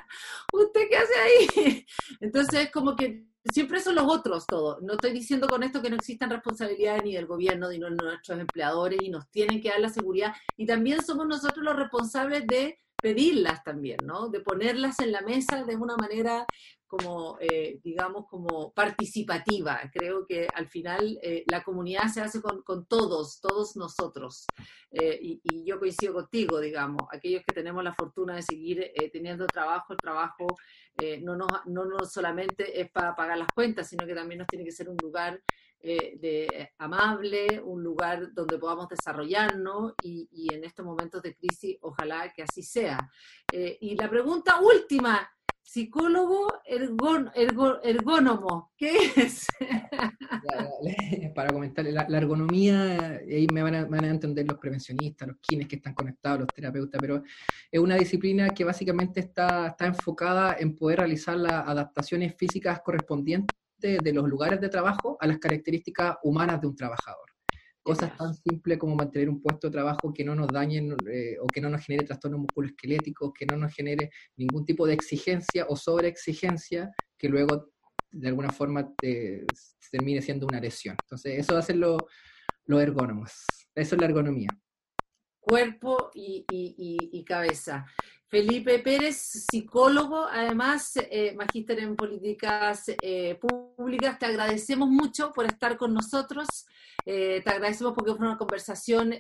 [0.53, 1.87] ¿usted qué hace ahí?
[2.21, 4.83] Entonces, como que siempre son los otros todos.
[4.83, 8.39] No estoy diciendo con esto que no existan responsabilidades ni del gobierno ni de nuestros
[8.39, 10.35] empleadores y nos tienen que dar la seguridad.
[10.57, 14.29] Y también somos nosotros los responsables de pedirlas también, ¿no?
[14.29, 16.47] De ponerlas en la mesa de una manera
[16.89, 19.79] como, eh, digamos, como participativa.
[19.93, 24.47] Creo que al final eh, la comunidad se hace con, todos, todos nosotros.
[24.91, 29.47] Eh, y, y, yo coincido contigo, digamos, aquellos que tenemos la fortuna de seguir teniendo
[29.47, 30.47] trabajo, el trabajo
[31.23, 34.73] no, no, no, solamente es para pagar las cuentas, sino que también nos tiene que
[34.73, 35.41] ser un lugar
[35.81, 42.33] de, amable, un lugar donde podamos desarrollarnos y, y, en estos momentos de crisis ojalá
[42.33, 42.99] que así sea.
[43.53, 45.31] y la pregunta última,
[45.69, 48.73] psicólogo ergónomo.
[48.75, 49.47] ¿Qué es?
[51.35, 55.93] Para comentar, la, ergonomía, ahí me van, a, entender los prevencionistas, los quienes que están
[55.93, 57.23] conectados, los terapeutas, pero
[57.71, 63.55] es una disciplina que básicamente está, está enfocada en poder realizar las adaptaciones físicas correspondientes
[63.79, 67.28] de los lugares de trabajo a las características humanas de un trabajador.
[67.89, 71.47] Cosas tan simples como mantener un puesto de trabajo que no nos dañen eh, o
[71.47, 75.75] que no nos genere trastornos musculoesqueléticos, que no nos genere ningún tipo de exigencia o
[75.75, 77.71] sobreexigencia que luego
[78.11, 78.93] de alguna forma
[79.91, 80.97] termine siendo una lesión.
[81.03, 81.97] Entonces, eso a ser lo,
[82.67, 83.33] ergónomos.
[83.75, 84.51] Eso es la ergonomía.
[85.41, 87.87] Cuerpo y cabeza.
[88.31, 89.17] Felipe Pérez,
[89.51, 94.19] psicólogo, además, eh, magíster en políticas eh, públicas.
[94.19, 96.47] Te agradecemos mucho por estar con nosotros.
[97.11, 99.15] Eh, te agradecemos porque fue una conversación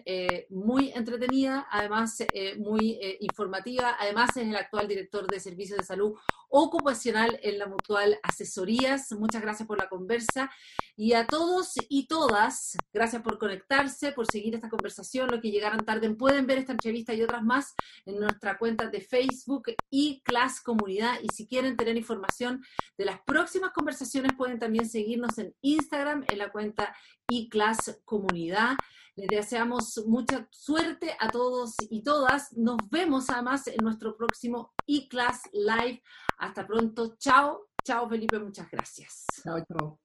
[0.50, 2.18] muy entretenida, además
[2.58, 3.96] muy informativa.
[3.98, 6.14] Además, es el actual director de Servicios de Salud
[6.50, 9.10] Ocupacional en la Mutual Asesorías.
[9.12, 10.50] Muchas gracias por la conversa.
[10.96, 15.28] Y a todos y todas, gracias por conectarse, por seguir esta conversación.
[15.30, 17.74] Los que llegaron tarde pueden ver esta entrevista y otras más
[18.04, 21.20] en nuestra cuenta de Facebook y Class Comunidad.
[21.22, 22.64] Y si quieren tener información
[22.96, 26.94] de las próximas conversaciones, pueden también seguirnos en Instagram en la cuenta
[28.04, 28.76] Comunidad.
[29.16, 32.52] Les deseamos mucha suerte a todos y todas.
[32.56, 36.02] Nos vemos además en nuestro próximo eClass Live.
[36.38, 37.16] Hasta pronto.
[37.18, 37.68] Chao.
[37.84, 38.38] Chao, Felipe.
[38.38, 39.26] Muchas gracias.
[39.42, 39.98] Chao, chao.